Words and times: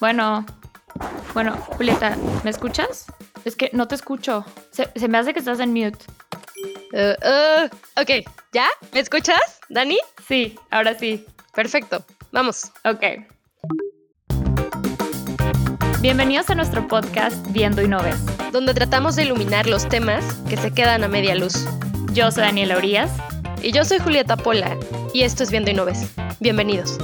Bueno, 0.00 0.44
bueno, 1.32 1.56
Julieta, 1.76 2.16
¿me 2.42 2.50
escuchas? 2.50 3.06
Es 3.44 3.56
que 3.56 3.70
no 3.72 3.88
te 3.88 3.94
escucho. 3.94 4.44
Se, 4.70 4.90
se 4.94 5.08
me 5.08 5.18
hace 5.18 5.32
que 5.32 5.38
estás 5.38 5.60
en 5.60 5.72
mute. 5.72 5.98
Uh, 6.92 7.14
uh, 7.26 8.00
ok, 8.00 8.24
¿ya? 8.52 8.66
¿Me 8.92 9.00
escuchas, 9.00 9.60
Dani? 9.68 9.98
Sí, 10.26 10.58
ahora 10.70 10.96
sí. 10.98 11.26
Perfecto, 11.54 12.04
vamos. 12.32 12.72
Ok. 12.84 13.02
Bienvenidos 16.00 16.50
a 16.50 16.54
nuestro 16.54 16.86
podcast 16.86 17.34
Viendo 17.50 17.80
y 17.80 17.88
No 17.88 18.02
Ves. 18.02 18.20
Donde 18.52 18.74
tratamos 18.74 19.16
de 19.16 19.24
iluminar 19.24 19.66
los 19.66 19.88
temas 19.88 20.34
que 20.48 20.56
se 20.56 20.70
quedan 20.70 21.02
a 21.02 21.08
media 21.08 21.34
luz. 21.34 21.66
Yo 22.12 22.30
soy 22.30 22.44
Daniela 22.44 22.76
Urias. 22.76 23.10
Y 23.62 23.72
yo 23.72 23.84
soy 23.84 23.98
Julieta 23.98 24.36
Pola. 24.36 24.76
Y 25.14 25.22
esto 25.22 25.42
es 25.42 25.50
Viendo 25.50 25.70
y 25.70 25.74
No 25.74 25.86
Ves. 25.86 26.10
Bienvenidos. 26.40 26.98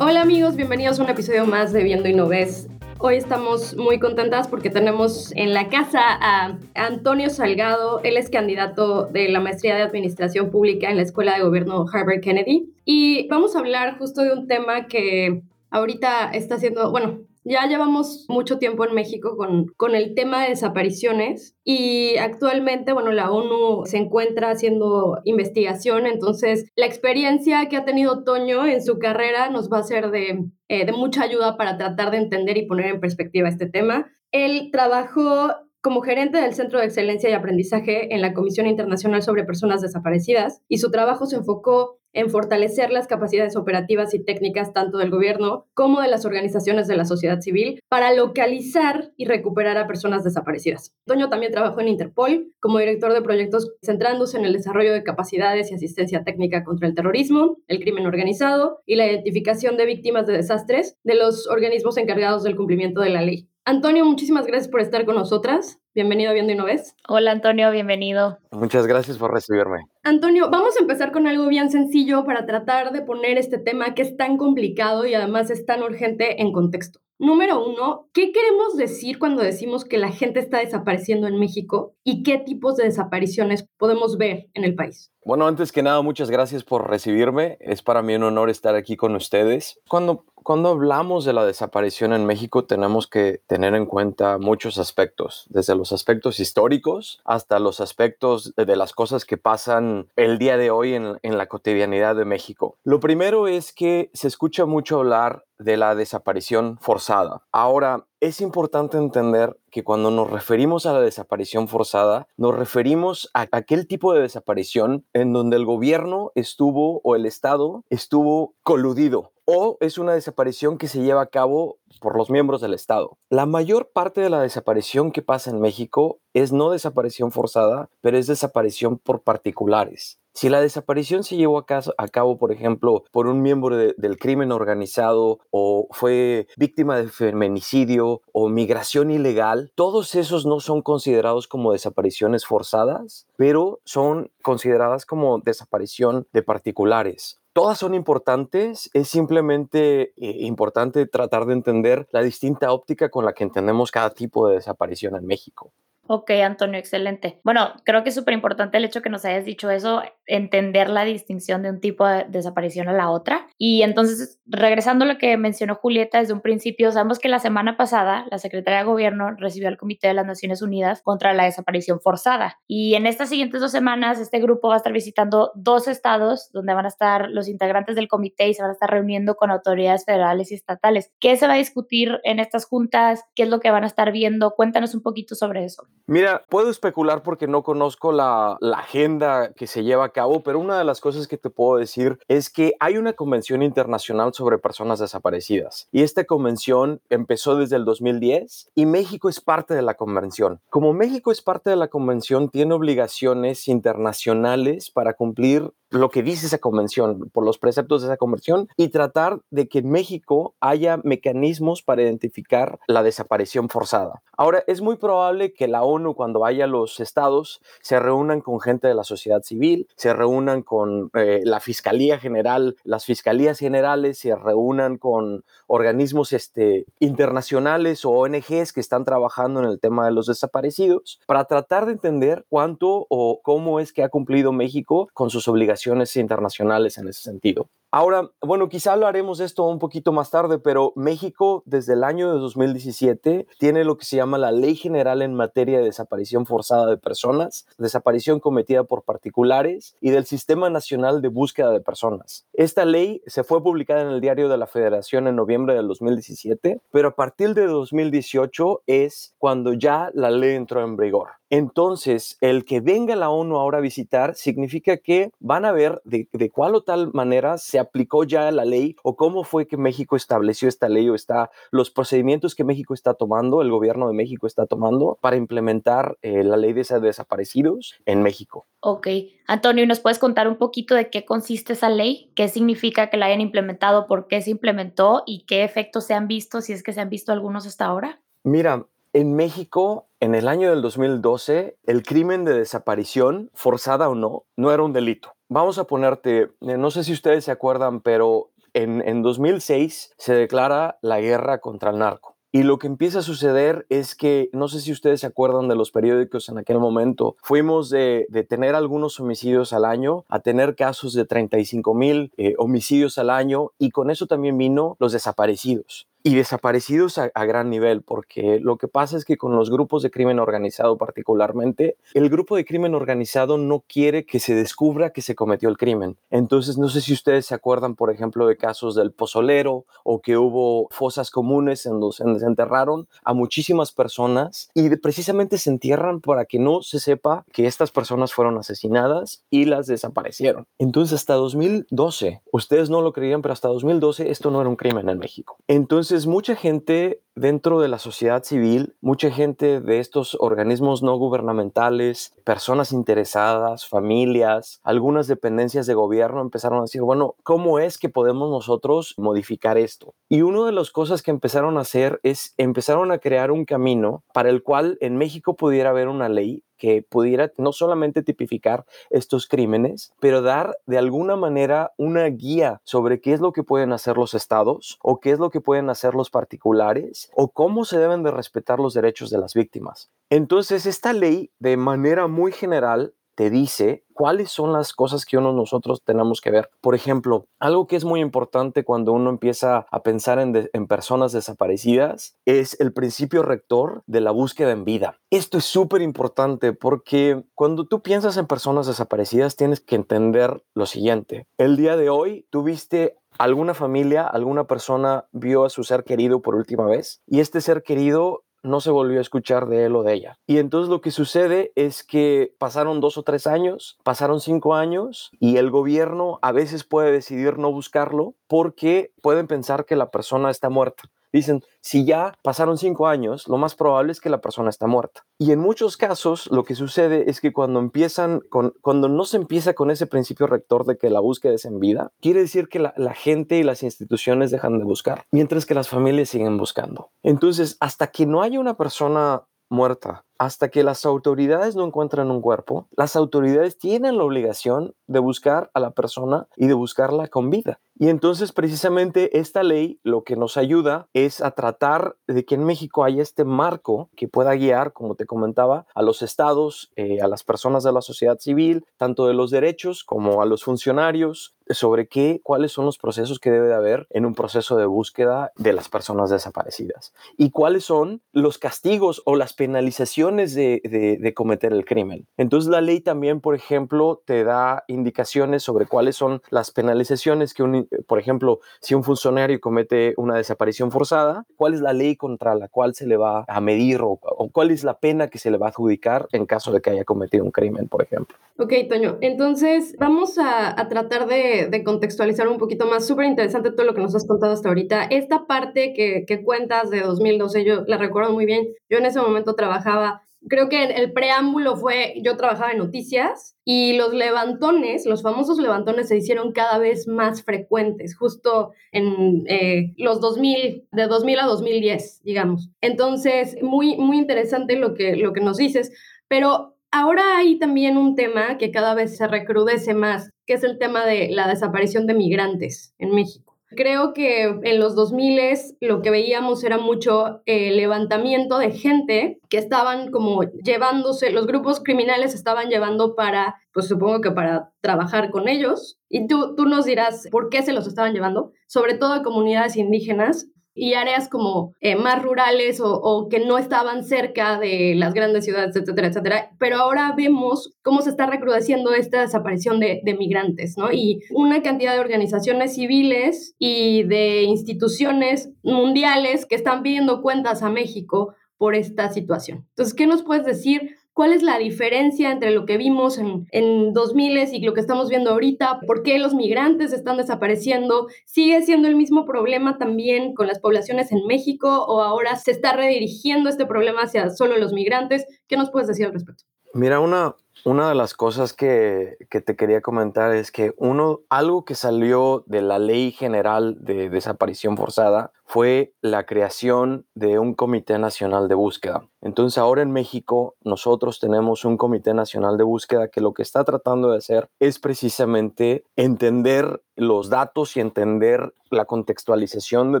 Hola 0.14 0.22
amigos, 0.22 0.54
bienvenidos 0.54 1.00
a 1.00 1.02
un 1.02 1.10
episodio 1.10 1.44
más 1.44 1.72
de 1.72 1.82
Viendo 1.82 2.08
y 2.08 2.14
No 2.14 2.28
Ves. 2.28 2.68
Hoy 3.00 3.16
estamos 3.16 3.76
muy 3.76 3.98
contentas 3.98 4.46
porque 4.46 4.70
tenemos 4.70 5.32
en 5.34 5.52
la 5.52 5.68
casa 5.68 6.02
a 6.04 6.56
Antonio 6.76 7.30
Salgado. 7.30 8.00
Él 8.04 8.16
es 8.16 8.30
candidato 8.30 9.06
de 9.06 9.28
la 9.28 9.40
maestría 9.40 9.74
de 9.74 9.82
Administración 9.82 10.52
Pública 10.52 10.88
en 10.88 10.98
la 10.98 11.02
Escuela 11.02 11.34
de 11.34 11.42
Gobierno 11.42 11.84
Harvard 11.92 12.20
Kennedy. 12.20 12.72
Y 12.84 13.26
vamos 13.26 13.56
a 13.56 13.58
hablar 13.58 13.98
justo 13.98 14.22
de 14.22 14.32
un 14.32 14.46
tema 14.46 14.86
que 14.86 15.42
ahorita 15.70 16.30
está 16.30 16.58
siendo, 16.58 16.92
bueno, 16.92 17.18
ya 17.44 17.66
llevamos 17.66 18.24
mucho 18.28 18.58
tiempo 18.58 18.84
en 18.86 18.94
México 18.94 19.36
con, 19.36 19.66
con 19.76 19.94
el 19.94 20.14
tema 20.14 20.42
de 20.42 20.50
desapariciones 20.50 21.56
y 21.62 22.16
actualmente, 22.16 22.92
bueno, 22.92 23.12
la 23.12 23.30
ONU 23.30 23.84
se 23.84 23.98
encuentra 23.98 24.50
haciendo 24.50 25.20
investigación, 25.24 26.06
entonces 26.06 26.66
la 26.74 26.86
experiencia 26.86 27.68
que 27.68 27.76
ha 27.76 27.84
tenido 27.84 28.24
Toño 28.24 28.66
en 28.66 28.82
su 28.82 28.98
carrera 28.98 29.50
nos 29.50 29.70
va 29.70 29.78
a 29.78 29.82
ser 29.82 30.10
de, 30.10 30.46
eh, 30.68 30.86
de 30.86 30.92
mucha 30.92 31.22
ayuda 31.22 31.56
para 31.56 31.76
tratar 31.76 32.10
de 32.10 32.18
entender 32.18 32.56
y 32.56 32.66
poner 32.66 32.86
en 32.86 33.00
perspectiva 33.00 33.48
este 33.48 33.66
tema. 33.66 34.10
Él 34.32 34.70
trabajó 34.72 35.52
como 35.82 36.00
gerente 36.00 36.38
del 36.38 36.54
Centro 36.54 36.80
de 36.80 36.86
Excelencia 36.86 37.28
y 37.28 37.34
Aprendizaje 37.34 38.14
en 38.14 38.22
la 38.22 38.32
Comisión 38.32 38.66
Internacional 38.66 39.22
sobre 39.22 39.44
Personas 39.44 39.82
Desaparecidas 39.82 40.62
y 40.66 40.78
su 40.78 40.90
trabajo 40.90 41.26
se 41.26 41.36
enfocó 41.36 42.00
en 42.14 42.30
fortalecer 42.30 42.90
las 42.90 43.06
capacidades 43.06 43.56
operativas 43.56 44.14
y 44.14 44.24
técnicas 44.24 44.72
tanto 44.72 44.98
del 44.98 45.10
gobierno 45.10 45.66
como 45.74 46.00
de 46.00 46.08
las 46.08 46.24
organizaciones 46.24 46.88
de 46.88 46.96
la 46.96 47.04
sociedad 47.04 47.40
civil 47.40 47.80
para 47.88 48.14
localizar 48.14 49.12
y 49.16 49.26
recuperar 49.26 49.76
a 49.76 49.86
personas 49.86 50.24
desaparecidas. 50.24 50.94
Toño 51.06 51.28
también 51.28 51.52
trabajó 51.52 51.80
en 51.80 51.88
Interpol 51.88 52.52
como 52.60 52.78
director 52.78 53.12
de 53.12 53.22
proyectos 53.22 53.72
centrándose 53.82 54.38
en 54.38 54.44
el 54.44 54.52
desarrollo 54.52 54.92
de 54.92 55.02
capacidades 55.02 55.70
y 55.70 55.74
asistencia 55.74 56.24
técnica 56.24 56.64
contra 56.64 56.88
el 56.88 56.94
terrorismo, 56.94 57.58
el 57.68 57.80
crimen 57.80 58.06
organizado 58.06 58.80
y 58.86 58.94
la 58.94 59.06
identificación 59.06 59.76
de 59.76 59.86
víctimas 59.86 60.26
de 60.26 60.34
desastres 60.34 60.96
de 61.04 61.14
los 61.16 61.46
organismos 61.48 61.96
encargados 61.98 62.42
del 62.42 62.56
cumplimiento 62.56 63.00
de 63.00 63.10
la 63.10 63.22
ley. 63.22 63.48
Antonio, 63.64 64.04
muchísimas 64.04 64.46
gracias 64.46 64.68
por 64.70 64.80
estar 64.80 65.04
con 65.06 65.14
nosotras. 65.14 65.80
Bienvenido 65.94 66.30
a 66.30 66.34
Viendo 66.34 66.52
y 66.52 66.56
No 66.56 66.64
Ves. 66.64 66.96
Hola 67.06 67.30
Antonio, 67.30 67.70
bienvenido. 67.70 68.38
Muchas 68.50 68.88
gracias 68.88 69.16
por 69.16 69.32
recibirme. 69.32 69.86
Antonio, 70.02 70.50
vamos 70.50 70.76
a 70.76 70.80
empezar 70.80 71.12
con 71.12 71.28
algo 71.28 71.46
bien 71.46 71.70
sencillo 71.70 72.24
para 72.24 72.46
tratar 72.46 72.90
de 72.90 73.00
poner 73.00 73.38
este 73.38 73.58
tema 73.58 73.94
que 73.94 74.02
es 74.02 74.16
tan 74.16 74.36
complicado 74.36 75.06
y 75.06 75.14
además 75.14 75.50
es 75.50 75.64
tan 75.64 75.84
urgente 75.84 76.42
en 76.42 76.50
contexto. 76.50 76.98
Número 77.20 77.64
uno, 77.64 78.08
¿qué 78.12 78.32
queremos 78.32 78.76
decir 78.76 79.20
cuando 79.20 79.40
decimos 79.40 79.84
que 79.84 79.98
la 79.98 80.10
gente 80.10 80.40
está 80.40 80.58
desapareciendo 80.58 81.28
en 81.28 81.38
México 81.38 81.94
y 82.02 82.24
qué 82.24 82.38
tipos 82.38 82.76
de 82.76 82.84
desapariciones 82.84 83.68
podemos 83.78 84.18
ver 84.18 84.48
en 84.54 84.64
el 84.64 84.74
país? 84.74 85.12
Bueno, 85.24 85.46
antes 85.46 85.70
que 85.70 85.84
nada, 85.84 86.02
muchas 86.02 86.28
gracias 86.28 86.64
por 86.64 86.90
recibirme. 86.90 87.56
Es 87.60 87.82
para 87.82 88.02
mí 88.02 88.16
un 88.16 88.24
honor 88.24 88.50
estar 88.50 88.74
aquí 88.74 88.96
con 88.96 89.14
ustedes. 89.14 89.80
Cuando, 89.88 90.24
cuando 90.44 90.68
hablamos 90.68 91.24
de 91.24 91.32
la 91.32 91.46
desaparición 91.46 92.12
en 92.12 92.26
México, 92.26 92.66
tenemos 92.66 93.06
que 93.06 93.40
tener 93.46 93.74
en 93.74 93.86
cuenta 93.86 94.36
muchos 94.36 94.76
aspectos, 94.76 95.46
desde 95.48 95.74
los 95.74 95.90
aspectos 95.90 96.38
históricos 96.38 97.22
hasta 97.24 97.58
los 97.58 97.80
aspectos 97.80 98.52
de 98.54 98.76
las 98.76 98.92
cosas 98.92 99.24
que 99.24 99.38
pasan 99.38 100.08
el 100.16 100.38
día 100.38 100.58
de 100.58 100.70
hoy 100.70 100.94
en, 100.94 101.18
en 101.22 101.38
la 101.38 101.46
cotidianidad 101.46 102.14
de 102.14 102.26
México. 102.26 102.76
Lo 102.84 103.00
primero 103.00 103.48
es 103.48 103.72
que 103.72 104.10
se 104.12 104.28
escucha 104.28 104.66
mucho 104.66 104.98
hablar 104.98 105.46
de 105.58 105.78
la 105.78 105.94
desaparición 105.94 106.78
forzada. 106.80 107.42
Ahora, 107.50 108.06
es 108.20 108.40
importante 108.40 108.98
entender 108.98 109.58
que 109.70 109.84
cuando 109.84 110.10
nos 110.10 110.30
referimos 110.30 110.84
a 110.84 110.92
la 110.92 111.00
desaparición 111.00 111.68
forzada, 111.68 112.26
nos 112.36 112.54
referimos 112.54 113.30
a 113.34 113.46
aquel 113.52 113.86
tipo 113.86 114.12
de 114.12 114.20
desaparición 114.20 115.06
en 115.12 115.32
donde 115.32 115.56
el 115.56 115.64
gobierno 115.64 116.32
estuvo 116.34 117.00
o 117.02 117.16
el 117.16 117.24
Estado 117.24 117.84
estuvo 117.88 118.54
coludido 118.62 119.33
o 119.44 119.76
es 119.80 119.98
una 119.98 120.12
desaparición 120.12 120.78
que 120.78 120.88
se 120.88 121.02
lleva 121.02 121.22
a 121.22 121.26
cabo 121.26 121.78
por 122.00 122.16
los 122.16 122.30
miembros 122.30 122.60
del 122.60 122.74
Estado. 122.74 123.18
La 123.30 123.46
mayor 123.46 123.90
parte 123.92 124.20
de 124.20 124.30
la 124.30 124.40
desaparición 124.40 125.12
que 125.12 125.22
pasa 125.22 125.50
en 125.50 125.60
México 125.60 126.20
es 126.32 126.52
no 126.52 126.70
desaparición 126.70 127.32
forzada, 127.32 127.88
pero 128.00 128.18
es 128.18 128.26
desaparición 128.26 128.98
por 128.98 129.22
particulares. 129.22 130.18
Si 130.36 130.48
la 130.48 130.60
desaparición 130.60 131.22
se 131.22 131.36
llevó 131.36 131.58
a, 131.58 132.08
cabo, 132.08 132.38
por 132.38 132.50
ejemplo, 132.50 133.04
por 133.12 133.28
un 133.28 133.40
miembro 133.40 133.76
de, 133.76 133.94
del 133.96 134.18
crimen 134.18 134.50
organizado 134.50 135.38
o 135.50 135.86
fue 135.92 136.48
víctima 136.56 136.96
de 136.96 137.06
feminicidio 137.06 138.20
o 138.32 138.48
migración 138.48 139.12
ilegal, 139.12 139.70
todos 139.76 140.16
esos 140.16 140.44
no 140.44 140.58
son 140.58 140.82
considerados 140.82 141.46
como 141.46 141.70
desapariciones 141.70 142.46
forzadas, 142.46 143.28
pero 143.36 143.80
son 143.84 144.32
consideradas 144.42 145.06
como 145.06 145.38
desaparición 145.38 146.26
de 146.32 146.42
particulares. 146.42 147.40
Todas 147.54 147.78
son 147.78 147.94
importantes, 147.94 148.90
es 148.94 149.08
simplemente 149.08 150.12
eh, 150.16 150.44
importante 150.44 151.06
tratar 151.06 151.46
de 151.46 151.52
entender 151.52 152.08
la 152.10 152.20
distinta 152.20 152.72
óptica 152.72 153.10
con 153.10 153.24
la 153.24 153.32
que 153.32 153.44
entendemos 153.44 153.92
cada 153.92 154.10
tipo 154.10 154.48
de 154.48 154.56
desaparición 154.56 155.14
en 155.14 155.24
México. 155.24 155.72
Ok, 156.06 156.30
Antonio, 156.32 156.78
excelente. 156.78 157.40
Bueno, 157.44 157.72
creo 157.82 158.02
que 158.02 158.10
es 158.10 158.14
súper 158.14 158.34
importante 158.34 158.76
el 158.76 158.84
hecho 158.84 159.00
que 159.00 159.08
nos 159.08 159.24
hayas 159.24 159.46
dicho 159.46 159.70
eso, 159.70 160.02
entender 160.26 160.90
la 160.90 161.02
distinción 161.04 161.62
de 161.62 161.70
un 161.70 161.80
tipo 161.80 162.06
de 162.06 162.26
desaparición 162.28 162.88
a 162.88 162.92
la 162.92 163.08
otra. 163.08 163.46
Y 163.56 163.80
entonces, 163.82 164.38
regresando 164.44 165.06
a 165.06 165.08
lo 165.08 165.16
que 165.16 165.34
mencionó 165.38 165.76
Julieta 165.76 166.18
desde 166.18 166.34
un 166.34 166.42
principio, 166.42 166.92
sabemos 166.92 167.18
que 167.18 167.30
la 167.30 167.38
semana 167.38 167.78
pasada 167.78 168.26
la 168.30 168.36
Secretaría 168.36 168.80
de 168.80 168.84
Gobierno 168.84 169.34
recibió 169.38 169.68
al 169.68 169.78
Comité 169.78 170.08
de 170.08 170.14
las 170.14 170.26
Naciones 170.26 170.60
Unidas 170.60 171.00
contra 171.02 171.32
la 171.32 171.44
desaparición 171.44 172.00
forzada. 172.00 172.58
Y 172.66 172.96
en 172.96 173.06
estas 173.06 173.30
siguientes 173.30 173.62
dos 173.62 173.72
semanas, 173.72 174.20
este 174.20 174.40
grupo 174.40 174.68
va 174.68 174.74
a 174.74 174.76
estar 174.78 174.92
visitando 174.92 175.52
dos 175.54 175.88
estados 175.88 176.50
donde 176.52 176.74
van 176.74 176.84
a 176.84 176.88
estar 176.88 177.30
los 177.30 177.48
integrantes 177.48 177.96
del 177.96 178.08
comité 178.08 178.48
y 178.48 178.52
se 178.54 178.60
van 178.60 178.72
a 178.72 178.74
estar 178.74 178.90
reuniendo 178.90 179.36
con 179.36 179.50
autoridades 179.50 180.04
federales 180.04 180.52
y 180.52 180.54
estatales. 180.54 181.12
¿Qué 181.18 181.36
se 181.36 181.46
va 181.46 181.54
a 181.54 181.56
discutir 181.56 182.20
en 182.24 182.40
estas 182.40 182.66
juntas? 182.66 183.24
¿Qué 183.34 183.44
es 183.44 183.48
lo 183.48 183.60
que 183.60 183.70
van 183.70 183.84
a 183.84 183.86
estar 183.86 184.12
viendo? 184.12 184.50
Cuéntanos 184.50 184.94
un 184.94 185.00
poquito 185.00 185.34
sobre 185.34 185.64
eso. 185.64 185.86
Mira, 186.06 186.44
puedo 186.50 186.68
especular 186.68 187.22
porque 187.22 187.46
no 187.46 187.62
conozco 187.62 188.12
la, 188.12 188.58
la, 188.60 188.78
agenda 188.78 189.54
que 189.54 189.66
se 189.66 189.84
lleva 189.84 190.04
a 190.04 190.10
cabo, 190.10 190.42
pero 190.42 190.58
una 190.58 190.78
de 190.78 190.84
las 190.84 191.00
cosas 191.00 191.26
que 191.26 191.38
te 191.38 191.48
puedo 191.48 191.78
decir 191.78 192.18
es 192.28 192.50
que 192.50 192.74
hay 192.78 192.98
una 192.98 193.14
convención 193.14 193.62
internacional 193.62 194.34
sobre 194.34 194.58
personas 194.58 194.98
desaparecidas 194.98 195.88
y 195.92 196.02
esta 196.02 196.24
convención 196.24 197.00
empezó 197.08 197.56
desde 197.56 197.76
el 197.76 197.86
2010 197.86 198.70
y 198.74 198.84
México 198.84 199.30
es 199.30 199.40
parte 199.40 199.72
de 199.72 199.80
la 199.80 199.94
convención. 199.94 200.60
Como 200.68 200.92
México 200.92 201.32
es 201.32 201.40
parte 201.40 201.70
de 201.70 201.76
la 201.76 201.88
convención, 201.88 202.50
tiene 202.50 202.74
obligaciones 202.74 203.66
internacionales 203.66 204.90
para 204.90 205.14
cumplir 205.14 205.72
lo 205.94 206.10
que 206.10 206.22
dice 206.22 206.46
esa 206.46 206.58
convención, 206.58 207.30
por 207.32 207.44
los 207.44 207.58
preceptos 207.58 208.02
de 208.02 208.08
esa 208.08 208.16
convención 208.16 208.68
y 208.76 208.88
tratar 208.88 209.40
de 209.50 209.68
que 209.68 209.78
en 209.78 209.90
México 209.90 210.54
haya 210.60 210.98
mecanismos 211.04 211.82
para 211.82 212.02
identificar 212.02 212.80
la 212.88 213.02
desaparición 213.02 213.68
forzada. 213.68 214.22
Ahora, 214.36 214.64
es 214.66 214.80
muy 214.80 214.96
probable 214.96 215.52
que 215.52 215.68
la 215.68 215.84
ONU 215.84 216.14
cuando 216.14 216.40
vaya 216.40 216.64
a 216.64 216.68
los 216.68 216.98
estados 216.98 217.60
se 217.80 218.00
reúnan 218.00 218.40
con 218.40 218.60
gente 218.60 218.88
de 218.88 218.94
la 218.94 219.04
sociedad 219.04 219.42
civil, 219.42 219.86
se 219.96 220.12
reúnan 220.12 220.62
con 220.62 221.10
eh, 221.14 221.42
la 221.44 221.60
Fiscalía 221.60 222.18
General, 222.18 222.76
las 222.82 223.04
Fiscalías 223.04 223.58
Generales, 223.58 224.18
se 224.18 224.34
reúnan 224.34 224.98
con 224.98 225.44
organismos 225.68 226.32
este, 226.32 226.86
internacionales 226.98 228.04
o 228.04 228.10
ONGs 228.10 228.72
que 228.72 228.80
están 228.80 229.04
trabajando 229.04 229.60
en 229.60 229.68
el 229.68 229.78
tema 229.78 230.06
de 230.06 230.12
los 230.12 230.26
desaparecidos 230.26 231.20
para 231.26 231.44
tratar 231.44 231.86
de 231.86 231.92
entender 231.92 232.44
cuánto 232.48 233.06
o 233.08 233.40
cómo 233.42 233.78
es 233.78 233.92
que 233.92 234.02
ha 234.02 234.08
cumplido 234.08 234.52
México 234.52 235.08
con 235.12 235.30
sus 235.30 235.46
obligaciones 235.46 235.83
internacionales 236.16 236.98
en 236.98 237.08
ese 237.08 237.22
sentido. 237.22 237.68
Ahora, 237.96 238.28
bueno, 238.40 238.68
quizá 238.68 238.96
lo 238.96 239.06
haremos 239.06 239.38
esto 239.38 239.62
un 239.68 239.78
poquito 239.78 240.10
más 240.10 240.28
tarde, 240.28 240.58
pero 240.58 240.92
México 240.96 241.62
desde 241.64 241.92
el 241.92 242.02
año 242.02 242.32
de 242.32 242.40
2017 242.40 243.46
tiene 243.60 243.84
lo 243.84 243.96
que 243.96 244.04
se 244.04 244.16
llama 244.16 244.36
la 244.36 244.50
Ley 244.50 244.74
General 244.74 245.22
en 245.22 245.32
materia 245.32 245.78
de 245.78 245.84
desaparición 245.84 246.44
forzada 246.44 246.86
de 246.86 246.96
personas, 246.96 247.66
desaparición 247.78 248.40
cometida 248.40 248.82
por 248.82 249.04
particulares 249.04 249.94
y 250.00 250.10
del 250.10 250.24
Sistema 250.24 250.70
Nacional 250.70 251.22
de 251.22 251.28
Búsqueda 251.28 251.70
de 251.70 251.80
Personas. 251.80 252.44
Esta 252.52 252.84
ley 252.84 253.22
se 253.28 253.44
fue 253.44 253.62
publicada 253.62 254.02
en 254.02 254.08
el 254.08 254.20
Diario 254.20 254.48
de 254.48 254.58
la 254.58 254.66
Federación 254.66 255.28
en 255.28 255.36
noviembre 255.36 255.76
del 255.76 255.86
2017, 255.86 256.80
pero 256.90 257.10
a 257.10 257.14
partir 257.14 257.54
de 257.54 257.68
2018 257.68 258.82
es 258.88 259.36
cuando 259.38 259.72
ya 259.72 260.10
la 260.14 260.30
ley 260.30 260.56
entró 260.56 260.82
en 260.82 260.96
vigor. 260.96 261.28
Entonces, 261.56 262.36
el 262.40 262.64
que 262.64 262.80
venga 262.80 263.14
la 263.14 263.30
ONU 263.30 263.58
ahora 263.58 263.78
a 263.78 263.80
visitar 263.80 264.34
significa 264.34 264.96
que 264.96 265.30
van 265.38 265.64
a 265.64 265.70
ver 265.70 266.02
de, 266.04 266.26
cuál 266.50 266.74
o 266.74 266.82
tal 266.82 267.12
manera 267.12 267.58
se 267.58 267.78
aplicó 267.78 268.24
ya 268.24 268.50
la 268.50 268.64
ley 268.64 268.96
o 269.04 269.14
cómo 269.14 269.44
fue 269.44 269.68
que 269.68 269.76
México 269.76 270.16
estableció 270.16 270.68
esta 270.68 270.88
ley 270.88 271.08
o 271.08 271.14
está 271.14 271.52
los 271.70 271.92
procedimientos 271.92 272.56
que 272.56 272.64
México 272.64 272.92
está 272.92 273.14
tomando, 273.14 273.62
el 273.62 273.70
gobierno 273.70 274.08
de 274.08 274.14
México 274.14 274.48
está 274.48 274.66
tomando 274.66 275.16
para 275.20 275.36
implementar 275.36 276.18
eh, 276.22 276.42
la 276.42 276.56
ley 276.56 276.72
de 276.72 276.82
desaparecidos 277.00 277.94
en 278.04 278.24
México. 278.24 278.66
Ok. 278.80 279.06
Antonio, 279.46 279.86
¿nos 279.86 280.00
puedes 280.00 280.18
contar 280.18 280.48
un 280.48 280.56
poquito 280.56 280.96
de 280.96 281.08
qué 281.08 281.24
consiste 281.24 281.74
esa 281.74 281.88
ley? 281.88 282.32
¿Qué 282.34 282.48
significa 282.48 283.10
que 283.10 283.16
la 283.16 283.26
hayan 283.26 283.40
implementado? 283.40 284.08
¿Por 284.08 284.26
qué 284.26 284.42
se 284.42 284.50
implementó? 284.50 285.22
¿Y 285.24 285.44
qué 285.46 285.62
efectos 285.62 286.04
se 286.04 286.14
han 286.14 286.26
visto, 286.26 286.60
si 286.60 286.72
es 286.72 286.82
que 286.82 286.92
se 286.92 287.00
han 287.00 287.10
visto 287.10 287.30
algunos 287.30 287.64
hasta 287.64 287.84
ahora? 287.84 288.20
Mira, 288.42 288.88
en 289.14 289.34
México, 289.36 290.08
en 290.18 290.34
el 290.34 290.48
año 290.48 290.70
del 290.70 290.82
2012, 290.82 291.78
el 291.84 292.02
crimen 292.02 292.44
de 292.44 292.52
desaparición, 292.52 293.48
forzada 293.54 294.08
o 294.08 294.16
no, 294.16 294.44
no 294.56 294.72
era 294.72 294.82
un 294.82 294.92
delito. 294.92 295.34
Vamos 295.48 295.78
a 295.78 295.84
ponerte, 295.84 296.50
eh, 296.60 296.76
no 296.76 296.90
sé 296.90 297.04
si 297.04 297.12
ustedes 297.12 297.44
se 297.44 297.52
acuerdan, 297.52 298.00
pero 298.00 298.50
en, 298.72 299.06
en 299.06 299.22
2006 299.22 300.14
se 300.18 300.34
declara 300.34 300.98
la 301.00 301.20
guerra 301.20 301.60
contra 301.60 301.90
el 301.90 301.98
narco. 301.98 302.34
Y 302.50 302.64
lo 302.64 302.78
que 302.78 302.88
empieza 302.88 303.20
a 303.20 303.22
suceder 303.22 303.86
es 303.88 304.16
que, 304.16 304.50
no 304.52 304.66
sé 304.66 304.80
si 304.80 304.90
ustedes 304.90 305.20
se 305.20 305.26
acuerdan 305.28 305.68
de 305.68 305.76
los 305.76 305.92
periódicos 305.92 306.48
en 306.48 306.58
aquel 306.58 306.80
momento, 306.80 307.36
fuimos 307.42 307.90
de, 307.90 308.26
tener 308.48 308.74
algunos 308.74 309.18
homicidios 309.20 309.72
al 309.72 309.84
año 309.84 310.24
a 310.28 310.40
tener 310.40 310.74
casos 310.74 311.14
de 311.14 311.24
35 311.24 311.94
mil 311.94 312.32
eh, 312.36 312.54
homicidios 312.58 313.18
al 313.18 313.30
año 313.30 313.70
y 313.78 313.90
con 313.90 314.10
eso 314.10 314.26
también 314.26 314.58
vino 314.58 314.96
los 314.98 315.12
desaparecidos 315.12 316.08
y 316.26 316.34
desaparecidos 316.34 317.18
a, 317.18 317.28
gran 317.44 317.68
nivel, 317.68 318.00
porque 318.00 318.58
lo 318.58 318.78
que 318.78 318.88
pasa 318.88 319.18
es 319.18 319.26
que 319.26 319.36
con 319.36 319.54
los 319.54 319.70
grupos 319.70 320.02
de 320.02 320.10
crimen 320.10 320.38
organizado 320.38 320.96
particularmente, 320.96 321.98
el 322.14 322.30
grupo 322.30 322.56
de 322.56 322.64
crimen 322.64 322.94
organizado 322.94 323.58
no 323.58 323.84
quiere 323.86 324.24
que 324.24 324.40
se 324.40 324.54
descubra 324.54 325.10
que 325.10 325.20
se 325.20 325.34
cometió 325.34 325.68
el 325.68 325.76
crimen. 325.76 326.16
Entonces, 326.30 326.78
no 326.78 326.88
sé 326.88 327.02
si 327.02 327.12
ustedes 327.12 327.44
se 327.44 327.54
acuerdan, 327.54 327.94
por 327.94 328.10
ejemplo, 328.10 328.46
de 328.46 328.56
casos 328.56 328.94
del 328.94 329.12
pozolero 329.12 329.84
o 330.02 330.22
que 330.22 330.38
hubo 330.38 330.88
fosas 330.90 331.30
comunes 331.30 331.84
en 331.84 332.00
donde 332.00 332.40
se 332.40 332.46
enterraron 332.46 333.06
a 333.22 333.34
muchísimas 333.34 333.92
personas 333.92 334.70
y 334.72 334.88
precisamente 334.96 335.58
se 335.58 335.68
entierran 335.68 336.22
para 336.22 336.46
que 336.46 336.58
no 336.58 336.80
se 336.80 337.00
sepa 337.00 337.44
que 337.52 337.66
estas 337.66 337.90
personas 337.90 338.32
fueron 338.32 338.56
asesinadas 338.56 339.44
y 339.50 339.66
las 339.66 339.86
desaparecieron. 339.86 340.66
Entonces, 340.78 341.16
hasta 341.16 341.34
2012, 341.34 342.40
ustedes 342.50 342.88
no 342.88 343.02
lo 343.02 343.12
creían, 343.12 343.42
pero 343.42 343.52
hasta 343.52 343.68
2012 343.68 344.30
esto 344.30 344.50
no 344.50 344.62
era 344.62 344.70
un 344.70 344.76
crimen 344.76 345.10
en 345.10 345.18
México. 345.18 345.58
Entonces, 345.68 346.13
mucha 346.26 346.54
gente 346.54 347.20
dentro 347.36 347.80
de 347.80 347.88
la 347.88 347.98
sociedad 347.98 348.44
civil, 348.44 348.94
mucha 349.00 349.30
gente 349.30 349.80
de 349.80 349.98
estos 349.98 350.36
organismos 350.40 351.02
no 351.02 351.16
gubernamentales, 351.16 352.34
personas 352.44 352.92
interesadas, 352.92 353.88
familias, 353.88 354.80
algunas 354.84 355.26
dependencias 355.26 355.86
de 355.86 355.94
gobierno 355.94 356.40
empezaron 356.40 356.78
a 356.78 356.82
decir, 356.82 357.02
bueno, 357.02 357.34
¿cómo 357.42 357.78
es 357.78 357.98
que 357.98 358.08
podemos 358.08 358.50
nosotros 358.50 359.14
modificar 359.16 359.78
esto? 359.78 360.14
Y 360.28 360.42
una 360.42 360.64
de 360.66 360.72
las 360.72 360.90
cosas 360.90 361.22
que 361.22 361.30
empezaron 361.30 361.76
a 361.76 361.82
hacer 361.82 362.20
es 362.22 362.54
empezaron 362.56 363.10
a 363.10 363.18
crear 363.18 363.50
un 363.50 363.64
camino 363.64 364.22
para 364.32 364.50
el 364.50 364.62
cual 364.62 364.96
en 365.00 365.16
México 365.16 365.54
pudiera 365.56 365.90
haber 365.90 366.08
una 366.08 366.28
ley 366.28 366.62
que 366.76 367.02
pudiera 367.02 367.50
no 367.56 367.72
solamente 367.72 368.22
tipificar 368.22 368.84
estos 369.10 369.46
crímenes, 369.46 370.12
pero 370.20 370.42
dar 370.42 370.76
de 370.86 370.98
alguna 370.98 371.36
manera 371.36 371.92
una 371.96 372.26
guía 372.26 372.80
sobre 372.84 373.20
qué 373.20 373.32
es 373.32 373.40
lo 373.40 373.52
que 373.52 373.62
pueden 373.62 373.92
hacer 373.92 374.16
los 374.16 374.34
estados 374.34 374.98
o 375.02 375.20
qué 375.20 375.30
es 375.30 375.38
lo 375.38 375.50
que 375.50 375.60
pueden 375.60 375.88
hacer 375.88 376.14
los 376.14 376.30
particulares 376.30 377.23
o 377.34 377.50
cómo 377.50 377.84
se 377.84 377.98
deben 377.98 378.22
de 378.22 378.30
respetar 378.30 378.78
los 378.78 378.94
derechos 378.94 379.30
de 379.30 379.38
las 379.38 379.54
víctimas. 379.54 380.10
Entonces, 380.30 380.86
esta 380.86 381.12
ley, 381.12 381.50
de 381.58 381.76
manera 381.76 382.26
muy 382.26 382.52
general, 382.52 383.14
te 383.34 383.50
dice 383.50 384.04
cuáles 384.12 384.50
son 384.50 384.72
las 384.72 384.92
cosas 384.92 385.24
que 385.24 385.36
uno 385.36 385.52
nosotros 385.52 386.02
tenemos 386.04 386.40
que 386.40 386.50
ver. 386.50 386.70
Por 386.80 386.94
ejemplo, 386.94 387.46
algo 387.58 387.86
que 387.86 387.96
es 387.96 388.04
muy 388.04 388.20
importante 388.20 388.84
cuando 388.84 389.12
uno 389.12 389.30
empieza 389.30 389.86
a 389.90 390.02
pensar 390.02 390.38
en, 390.38 390.70
en 390.72 390.86
personas 390.86 391.32
desaparecidas 391.32 392.36
es 392.44 392.78
el 392.80 392.92
principio 392.92 393.42
rector 393.42 394.02
de 394.06 394.20
la 394.20 394.30
búsqueda 394.30 394.72
en 394.72 394.84
vida. 394.84 395.18
Esto 395.30 395.58
es 395.58 395.64
súper 395.64 396.02
importante 396.02 396.72
porque 396.72 397.44
cuando 397.54 397.86
tú 397.86 398.02
piensas 398.02 398.36
en 398.36 398.46
personas 398.46 398.86
desaparecidas 398.86 399.56
tienes 399.56 399.80
que 399.80 399.96
entender 399.96 400.62
lo 400.74 400.86
siguiente. 400.86 401.46
El 401.58 401.76
día 401.76 401.96
de 401.96 402.10
hoy 402.10 402.46
tuviste 402.50 403.16
alguna 403.38 403.74
familia, 403.74 404.26
alguna 404.26 404.64
persona 404.64 405.26
vio 405.32 405.64
a 405.64 405.70
su 405.70 405.84
ser 405.84 406.04
querido 406.04 406.40
por 406.40 406.54
última 406.54 406.86
vez 406.86 407.20
y 407.26 407.40
este 407.40 407.60
ser 407.60 407.82
querido 407.82 408.44
no 408.64 408.80
se 408.80 408.90
volvió 408.90 409.18
a 409.18 409.22
escuchar 409.22 409.66
de 409.66 409.84
él 409.84 409.94
o 409.94 410.02
de 410.02 410.14
ella. 410.14 410.38
Y 410.46 410.58
entonces 410.58 410.88
lo 410.88 411.00
que 411.00 411.10
sucede 411.10 411.70
es 411.76 412.02
que 412.02 412.52
pasaron 412.58 413.00
dos 413.00 413.18
o 413.18 413.22
tres 413.22 413.46
años, 413.46 413.98
pasaron 414.02 414.40
cinco 414.40 414.74
años 414.74 415.30
y 415.38 415.58
el 415.58 415.70
gobierno 415.70 416.38
a 416.42 416.50
veces 416.50 416.82
puede 416.82 417.12
decidir 417.12 417.58
no 417.58 417.70
buscarlo 417.70 418.34
porque 418.48 419.12
pueden 419.22 419.46
pensar 419.46 419.84
que 419.84 419.96
la 419.96 420.10
persona 420.10 420.50
está 420.50 420.70
muerta. 420.70 421.04
Dicen, 421.34 421.64
si 421.80 422.04
ya 422.04 422.32
pasaron 422.42 422.78
cinco 422.78 423.08
años, 423.08 423.48
lo 423.48 423.58
más 423.58 423.74
probable 423.74 424.12
es 424.12 424.20
que 424.20 424.30
la 424.30 424.40
persona 424.40 424.70
está 424.70 424.86
muerta. 424.86 425.26
Y 425.36 425.50
en 425.50 425.58
muchos 425.58 425.96
casos 425.96 426.48
lo 426.52 426.62
que 426.62 426.76
sucede 426.76 427.28
es 427.28 427.40
que 427.40 427.52
cuando 427.52 427.80
empiezan, 427.80 428.38
con, 428.50 428.72
cuando 428.80 429.08
no 429.08 429.24
se 429.24 429.38
empieza 429.38 429.74
con 429.74 429.90
ese 429.90 430.06
principio 430.06 430.46
rector 430.46 430.86
de 430.86 430.96
que 430.96 431.10
la 431.10 431.18
búsqueda 431.18 431.54
es 431.54 431.64
en 431.64 431.80
vida, 431.80 432.12
quiere 432.20 432.38
decir 432.38 432.68
que 432.68 432.78
la, 432.78 432.94
la 432.96 433.14
gente 433.14 433.58
y 433.58 433.64
las 433.64 433.82
instituciones 433.82 434.52
dejan 434.52 434.78
de 434.78 434.84
buscar, 434.84 435.24
mientras 435.32 435.66
que 435.66 435.74
las 435.74 435.88
familias 435.88 436.28
siguen 436.28 436.56
buscando. 436.56 437.10
Entonces, 437.24 437.78
hasta 437.80 438.12
que 438.12 438.26
no 438.26 438.40
haya 438.40 438.60
una 438.60 438.76
persona 438.76 439.42
muerta. 439.74 440.24
Hasta 440.38 440.68
que 440.68 440.82
las 440.82 441.06
autoridades 441.06 441.76
no 441.76 441.84
encuentran 441.84 442.30
un 442.30 442.40
cuerpo, 442.40 442.88
las 442.96 443.14
autoridades 443.14 443.78
tienen 443.78 444.16
la 444.16 444.24
obligación 444.24 444.94
de 445.06 445.20
buscar 445.20 445.70
a 445.74 445.80
la 445.80 445.90
persona 445.92 446.48
y 446.56 446.66
de 446.66 446.74
buscarla 446.74 447.28
con 447.28 447.50
vida. 447.50 447.78
Y 447.96 448.08
entonces 448.08 448.50
precisamente 448.50 449.38
esta 449.38 449.62
ley 449.62 450.00
lo 450.02 450.24
que 450.24 450.34
nos 450.34 450.56
ayuda 450.56 451.06
es 451.12 451.40
a 451.40 451.52
tratar 451.52 452.16
de 452.26 452.44
que 452.44 452.56
en 452.56 452.64
México 452.64 453.04
haya 453.04 453.22
este 453.22 453.44
marco 453.44 454.10
que 454.16 454.26
pueda 454.26 454.54
guiar, 454.54 454.92
como 454.92 455.14
te 455.14 455.26
comentaba, 455.26 455.86
a 455.94 456.02
los 456.02 456.20
estados, 456.22 456.90
eh, 456.96 457.20
a 457.20 457.28
las 457.28 457.44
personas 457.44 457.84
de 457.84 457.92
la 457.92 458.00
sociedad 458.00 458.38
civil, 458.40 458.84
tanto 458.96 459.28
de 459.28 459.34
los 459.34 459.52
derechos 459.52 460.02
como 460.02 460.42
a 460.42 460.46
los 460.46 460.64
funcionarios, 460.64 461.53
sobre 461.68 462.08
qué, 462.08 462.40
cuáles 462.42 462.72
son 462.72 462.84
los 462.84 462.98
procesos 462.98 463.38
que 463.38 463.50
debe 463.50 463.68
de 463.68 463.74
haber 463.74 464.06
en 464.10 464.26
un 464.26 464.34
proceso 464.34 464.76
de 464.76 464.86
búsqueda 464.86 465.52
de 465.56 465.72
las 465.72 465.88
personas 465.88 466.30
desaparecidas 466.30 467.12
y 467.36 467.50
cuáles 467.50 467.84
son 467.84 468.22
los 468.32 468.58
castigos 468.58 469.22
o 469.24 469.36
las 469.36 469.54
penalizaciones 469.54 470.54
de, 470.54 470.80
de, 471.20 471.34
cometer 471.34 471.72
el 471.72 471.84
crimen. 471.84 472.26
Entonces 472.36 472.70
la 472.70 472.80
ley 472.80 473.00
también, 473.00 473.40
por 473.40 473.54
ejemplo, 473.54 474.22
te 474.24 474.44
da 474.44 474.84
indicaciones 474.86 475.62
sobre 475.62 475.86
cuáles 475.86 476.16
son 476.16 476.42
las 476.50 476.70
penalizaciones 476.70 477.54
que, 477.54 477.62
un, 477.62 477.88
por 478.06 478.18
ejemplo, 478.18 478.60
si 478.80 478.94
un 478.94 479.02
funcionario 479.02 479.60
comete 479.60 480.14
una 480.16 480.36
desaparición 480.36 480.92
forzada, 480.92 481.44
cuál 481.56 481.74
es 481.74 481.80
la 481.80 481.92
ley 481.92 482.16
contra 482.16 482.54
la 482.54 482.68
cual 482.68 482.94
se 482.94 483.06
le 483.06 483.16
va 483.16 483.44
a 483.48 483.60
medir 483.60 484.02
o, 484.02 484.18
o 484.22 484.48
cuál 484.50 484.70
es 484.70 484.84
la 484.84 484.98
pena 484.98 485.28
que 485.28 485.38
se 485.38 485.50
le 485.50 485.58
va 485.58 485.66
a 485.66 485.70
adjudicar 485.70 486.28
en 486.32 486.46
caso 486.46 486.72
de 486.72 486.80
que 486.80 486.90
haya 486.90 487.04
cometido 487.04 487.44
un 487.44 487.50
crimen, 487.50 487.88
por 487.88 488.02
ejemplo. 488.02 488.36
Ok, 488.58 488.72
Toño, 488.88 489.18
entonces 489.20 489.96
vamos 489.98 490.38
a, 490.38 490.80
a 490.80 490.88
tratar 490.88 491.26
de 491.26 491.53
de, 491.62 491.84
contextualizar 491.84 492.48
un 492.48 492.58
poquito 492.58 492.86
más, 492.86 493.06
súper 493.06 493.26
interesante 493.26 493.70
todo 493.70 493.86
lo 493.86 493.94
que 493.94 494.00
nos 494.00 494.14
has 494.14 494.26
contado 494.26 494.52
hasta 494.52 494.68
ahorita. 494.68 495.04
Esta 495.04 495.46
parte 495.46 495.92
que, 495.94 496.24
que 496.26 496.42
cuentas 496.42 496.90
de 496.90 497.00
2012, 497.00 497.64
yo 497.64 497.84
la 497.86 497.98
recuerdo 497.98 498.32
muy 498.32 498.46
bien. 498.46 498.68
Yo 498.88 498.98
en 498.98 499.06
ese 499.06 499.20
momento 499.20 499.54
trabajaba 499.54 500.22
creo 500.48 500.68
que 500.68 500.84
el 500.84 501.12
preámbulo 501.12 501.76
fue, 501.76 502.14
yo 502.22 502.36
trabajaba 502.36 502.72
en 502.72 502.78
noticias 502.78 503.56
y 503.64 503.96
los 503.96 504.12
levantones, 504.12 505.06
los 505.06 505.22
famosos 505.22 505.58
levantones 505.58 506.08
se 506.08 506.16
hicieron 506.16 506.52
cada 506.52 506.78
vez 506.78 507.08
más 507.08 507.42
frecuentes, 507.42 508.16
justo 508.16 508.72
en 508.92 509.44
eh, 509.46 509.94
los 509.96 510.20
2000, 510.20 510.88
de 510.92 511.06
2000 511.06 511.38
a 511.40 511.46
2010, 511.46 512.22
digamos. 512.24 512.70
Entonces, 512.80 513.56
muy, 513.62 513.96
muy 513.96 514.18
interesante 514.18 514.76
lo 514.76 514.94
que, 514.94 515.16
lo 515.16 515.32
que 515.32 515.40
nos 515.40 515.56
dices, 515.56 515.92
pero 516.28 516.74
Ahora 516.96 517.38
hay 517.38 517.58
también 517.58 517.96
un 517.96 518.14
tema 518.14 518.56
que 518.56 518.70
cada 518.70 518.94
vez 518.94 519.16
se 519.16 519.26
recrudece 519.26 519.94
más, 519.94 520.30
que 520.46 520.54
es 520.54 520.64
el 520.64 520.78
tema 520.78 521.04
de 521.04 521.28
la 521.30 521.48
desaparición 521.48 522.06
de 522.06 522.14
migrantes 522.14 522.94
en 522.98 523.14
México. 523.14 523.54
Creo 523.76 524.12
que 524.12 524.44
en 524.44 524.78
los 524.78 524.94
2000 524.94 525.40
lo 525.80 526.02
que 526.02 526.10
veíamos 526.10 526.62
era 526.64 526.78
mucho 526.78 527.42
el 527.46 527.76
levantamiento 527.76 528.58
de 528.58 528.70
gente 528.70 529.40
que 529.48 529.58
estaban 529.58 530.10
como 530.10 530.42
llevándose, 530.42 531.30
los 531.30 531.46
grupos 531.46 531.80
criminales 531.82 532.34
estaban 532.34 532.68
llevando 532.68 533.14
para, 533.16 533.56
pues 533.72 533.88
supongo 533.88 534.20
que 534.20 534.30
para 534.30 534.70
trabajar 534.80 535.30
con 535.30 535.48
ellos. 535.48 535.98
Y 536.08 536.26
tú, 536.28 536.54
tú 536.54 536.66
nos 536.66 536.84
dirás 536.84 537.26
por 537.30 537.48
qué 537.48 537.62
se 537.62 537.72
los 537.72 537.86
estaban 537.86 538.12
llevando, 538.12 538.52
sobre 538.66 538.94
todo 538.94 539.12
a 539.12 539.22
comunidades 539.22 539.76
indígenas, 539.76 540.46
y 540.74 540.94
áreas 540.94 541.28
como 541.28 541.72
eh, 541.80 541.96
más 541.96 542.22
rurales 542.22 542.80
o, 542.82 543.28
que 543.30 543.38
no 543.38 543.58
estaban 543.58 544.04
cerca 544.04 544.58
de 544.58 544.94
las 544.96 545.14
grandes 545.14 545.44
ciudades, 545.44 545.76
etcétera, 545.76 546.08
etcétera. 546.08 546.50
Pero 546.58 546.78
ahora 546.78 547.14
vemos 547.16 547.72
cómo 547.82 548.02
se 548.02 548.10
está 548.10 548.26
recrudeciendo 548.26 548.92
esta 548.92 549.20
desaparición 549.20 549.80
de, 549.80 550.00
de 550.04 550.14
migrantes, 550.14 550.76
¿no? 550.76 550.92
Y 550.92 551.20
una 551.30 551.62
cantidad 551.62 551.94
de 551.94 552.00
organizaciones 552.00 552.74
civiles 552.74 553.54
y 553.58 554.02
de 554.04 554.42
instituciones 554.42 555.50
mundiales 555.62 556.46
que 556.46 556.56
están 556.56 556.82
pidiendo 556.82 557.22
cuentas 557.22 557.62
a 557.62 557.70
México 557.70 558.34
por 558.56 558.74
esta 558.74 559.12
situación. 559.12 559.66
Entonces, 559.70 559.94
¿qué 559.94 560.06
nos 560.06 560.22
puedes 560.22 560.44
decir 560.44 560.96
¿Cuál 561.14 561.32
es 561.32 561.44
la 561.44 561.58
diferencia 561.58 562.32
entre 562.32 562.50
lo 562.50 562.66
que 562.66 562.76
vimos 562.76 563.18
en, 563.18 563.46
en 563.52 563.92
2000 563.92 564.52
y 564.52 564.60
lo 564.62 564.74
que 564.74 564.80
estamos 564.80 565.08
viendo 565.08 565.30
ahorita? 565.30 565.78
¿Por 565.86 566.02
qué 566.02 566.18
los 566.18 566.34
migrantes 566.34 566.92
están 566.92 567.18
desapareciendo? 567.18 568.08
¿Sigue 568.26 568.60
siendo 568.62 568.88
el 568.88 568.96
mismo 568.96 569.24
problema 569.24 569.78
también 569.78 570.34
con 570.34 570.48
las 570.48 570.58
poblaciones 570.58 571.12
en 571.12 571.24
México 571.28 571.84
o 571.86 572.02
ahora 572.02 572.34
se 572.34 572.50
está 572.50 572.72
redirigiendo 572.72 573.48
este 573.48 573.64
problema 573.64 574.02
hacia 574.02 574.28
solo 574.30 574.58
los 574.58 574.72
migrantes? 574.72 575.24
¿Qué 575.46 575.56
nos 575.56 575.70
puedes 575.70 575.86
decir 575.86 576.06
al 576.06 576.14
respecto? 576.14 576.42
Mira, 576.72 576.98
una, 576.98 577.36
una 577.64 577.88
de 577.88 577.94
las 577.94 578.14
cosas 578.14 578.52
que, 578.52 579.16
te 579.30 579.56
quería 579.56 579.80
comentar 579.80 580.34
es 580.34 580.50
que 580.50 580.74
uno, 580.76 581.20
algo 581.28 581.64
que 581.64 581.74
salió 581.74 582.44
de 582.46 582.62
la 582.62 582.78
ley 582.78 583.10
general 583.12 583.76
de 583.80 584.10
desaparición 584.10 584.76
forzada 584.76 585.32
fue 585.44 585.94
la 586.00 586.26
creación 586.26 587.06
de 587.14 587.38
un 587.38 587.54
Comité 587.54 587.98
Nacional 587.98 588.48
de 588.48 588.54
Búsqueda. 588.54 589.08
Entonces 589.22 589.58
ahora 589.58 589.82
en 589.82 589.92
México 589.92 590.56
nosotros 590.62 591.20
tenemos 591.20 591.64
un 591.64 591.76
Comité 591.76 592.12
Nacional 592.12 592.58
de 592.58 592.64
Búsqueda 592.64 593.08
que 593.08 593.20
lo 593.20 593.32
que 593.32 593.42
está 593.42 593.64
tratando 593.64 594.10
de 594.10 594.18
hacer 594.18 594.48
es 594.58 594.78
precisamente 594.78 595.84
entender 595.96 596.82
los 596.96 597.30
datos 597.30 597.76
y 597.76 597.80
entender 597.80 598.54
la 598.70 598.84
contextualización 598.84 599.92
de 599.92 600.00